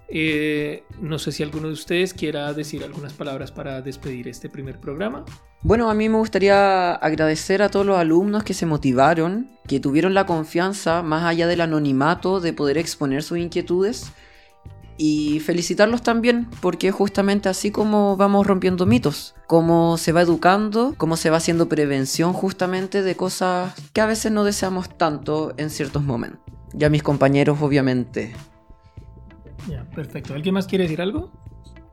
Eh, 0.08 0.84
no 1.00 1.18
sé 1.18 1.32
si 1.32 1.42
alguno 1.42 1.68
de 1.68 1.72
ustedes 1.72 2.14
quiera 2.14 2.52
decir 2.52 2.84
algunas 2.84 3.14
palabras 3.14 3.50
para 3.50 3.80
despedir 3.80 4.28
este 4.28 4.48
primer 4.48 4.78
programa. 4.78 5.24
Bueno, 5.62 5.90
a 5.90 5.94
mí 5.94 6.08
me 6.08 6.18
gustaría 6.18 6.94
agradecer 6.94 7.62
a 7.62 7.70
todos 7.70 7.86
los 7.86 7.96
alumnos 7.96 8.44
que 8.44 8.52
se 8.52 8.66
motivaron, 8.66 9.50
que 9.66 9.80
tuvieron 9.80 10.12
la 10.12 10.26
confianza, 10.26 11.02
más 11.02 11.24
allá 11.24 11.46
del 11.46 11.62
anonimato, 11.62 12.40
de 12.40 12.52
poder 12.52 12.76
exponer 12.76 13.22
sus 13.22 13.38
inquietudes. 13.38 14.12
Y 14.96 15.40
felicitarlos 15.40 16.02
también, 16.02 16.48
porque 16.60 16.92
justamente 16.92 17.48
así 17.48 17.70
como 17.70 18.16
vamos 18.16 18.46
rompiendo 18.46 18.86
mitos, 18.86 19.34
cómo 19.46 19.98
se 19.98 20.12
va 20.12 20.22
educando, 20.22 20.94
cómo 20.96 21.16
se 21.16 21.30
va 21.30 21.38
haciendo 21.38 21.68
prevención 21.68 22.32
justamente 22.32 23.02
de 23.02 23.16
cosas 23.16 23.74
que 23.92 24.00
a 24.00 24.06
veces 24.06 24.30
no 24.30 24.44
deseamos 24.44 24.88
tanto 24.96 25.52
en 25.56 25.70
ciertos 25.70 26.02
momentos. 26.04 26.40
Y 26.78 26.84
a 26.84 26.90
mis 26.90 27.02
compañeros, 27.02 27.58
obviamente. 27.60 28.34
Ya, 29.68 29.84
perfecto. 29.90 30.34
¿Alguien 30.34 30.54
más 30.54 30.66
quiere 30.66 30.84
decir 30.84 31.00
algo? 31.00 31.30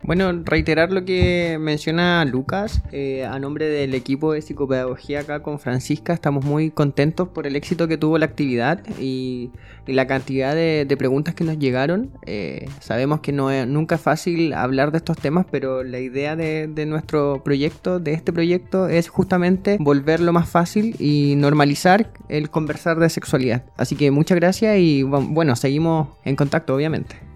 Bueno, 0.03 0.31
reiterar 0.43 0.91
lo 0.91 1.05
que 1.05 1.57
menciona 1.59 2.25
Lucas, 2.25 2.81
eh, 2.91 3.23
a 3.23 3.37
nombre 3.37 3.67
del 3.67 3.93
equipo 3.93 4.33
de 4.33 4.41
psicopedagogía 4.41 5.19
acá 5.19 5.43
con 5.43 5.59
Francisca, 5.59 6.13
estamos 6.13 6.43
muy 6.43 6.71
contentos 6.71 7.27
por 7.29 7.45
el 7.45 7.55
éxito 7.55 7.87
que 7.87 7.97
tuvo 7.97 8.17
la 8.17 8.25
actividad 8.25 8.81
y, 8.99 9.51
la 9.85 10.07
cantidad 10.07 10.55
de, 10.55 10.95
preguntas 10.97 11.35
que 11.35 11.43
nos 11.43 11.59
llegaron. 11.59 12.11
Eh, 12.25 12.67
sabemos 12.79 13.19
que 13.19 13.31
no 13.31 13.51
es, 13.51 13.67
nunca 13.67 13.97
fácil 13.97 14.53
hablar 14.53 14.91
de 14.91 14.99
estos 14.99 15.17
temas, 15.17 15.45
pero 15.51 15.83
la 15.83 15.99
idea 15.99 16.35
de, 16.35 16.67
de 16.67 16.85
nuestro 16.85 17.41
proyecto, 17.43 17.99
de 17.99 18.13
este 18.13 18.31
proyecto, 18.31 18.87
es 18.87 19.09
justamente 19.09 19.77
volverlo 19.79 20.33
más 20.33 20.49
fácil 20.49 20.95
y 20.97 21.35
normalizar 21.35 22.11
el 22.29 22.49
conversar 22.49 22.99
de 22.99 23.09
sexualidad. 23.09 23.65
Así 23.75 23.95
que 23.95 24.11
muchas 24.11 24.37
gracias 24.37 24.77
y 24.77 25.03
bueno, 25.03 25.55
seguimos 25.55 26.09
en 26.23 26.35
contacto, 26.35 26.73
obviamente. 26.73 27.30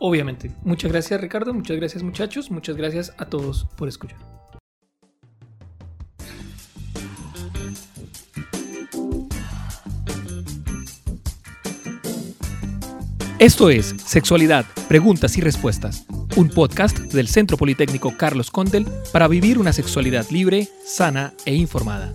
Obviamente. 0.00 0.50
Muchas 0.62 0.92
gracias 0.92 1.20
Ricardo, 1.20 1.52
muchas 1.52 1.76
gracias 1.76 2.02
muchachos, 2.02 2.50
muchas 2.50 2.76
gracias 2.76 3.12
a 3.18 3.26
todos 3.26 3.66
por 3.76 3.88
escuchar. 3.88 4.18
Esto 13.38 13.70
es 13.70 13.94
Sexualidad, 14.04 14.66
Preguntas 14.88 15.38
y 15.38 15.40
Respuestas, 15.40 16.06
un 16.34 16.48
podcast 16.48 16.98
del 16.98 17.28
Centro 17.28 17.56
Politécnico 17.56 18.16
Carlos 18.16 18.50
Condel 18.50 18.84
para 19.12 19.28
vivir 19.28 19.60
una 19.60 19.72
sexualidad 19.72 20.26
libre, 20.30 20.68
sana 20.84 21.34
e 21.46 21.54
informada. 21.54 22.12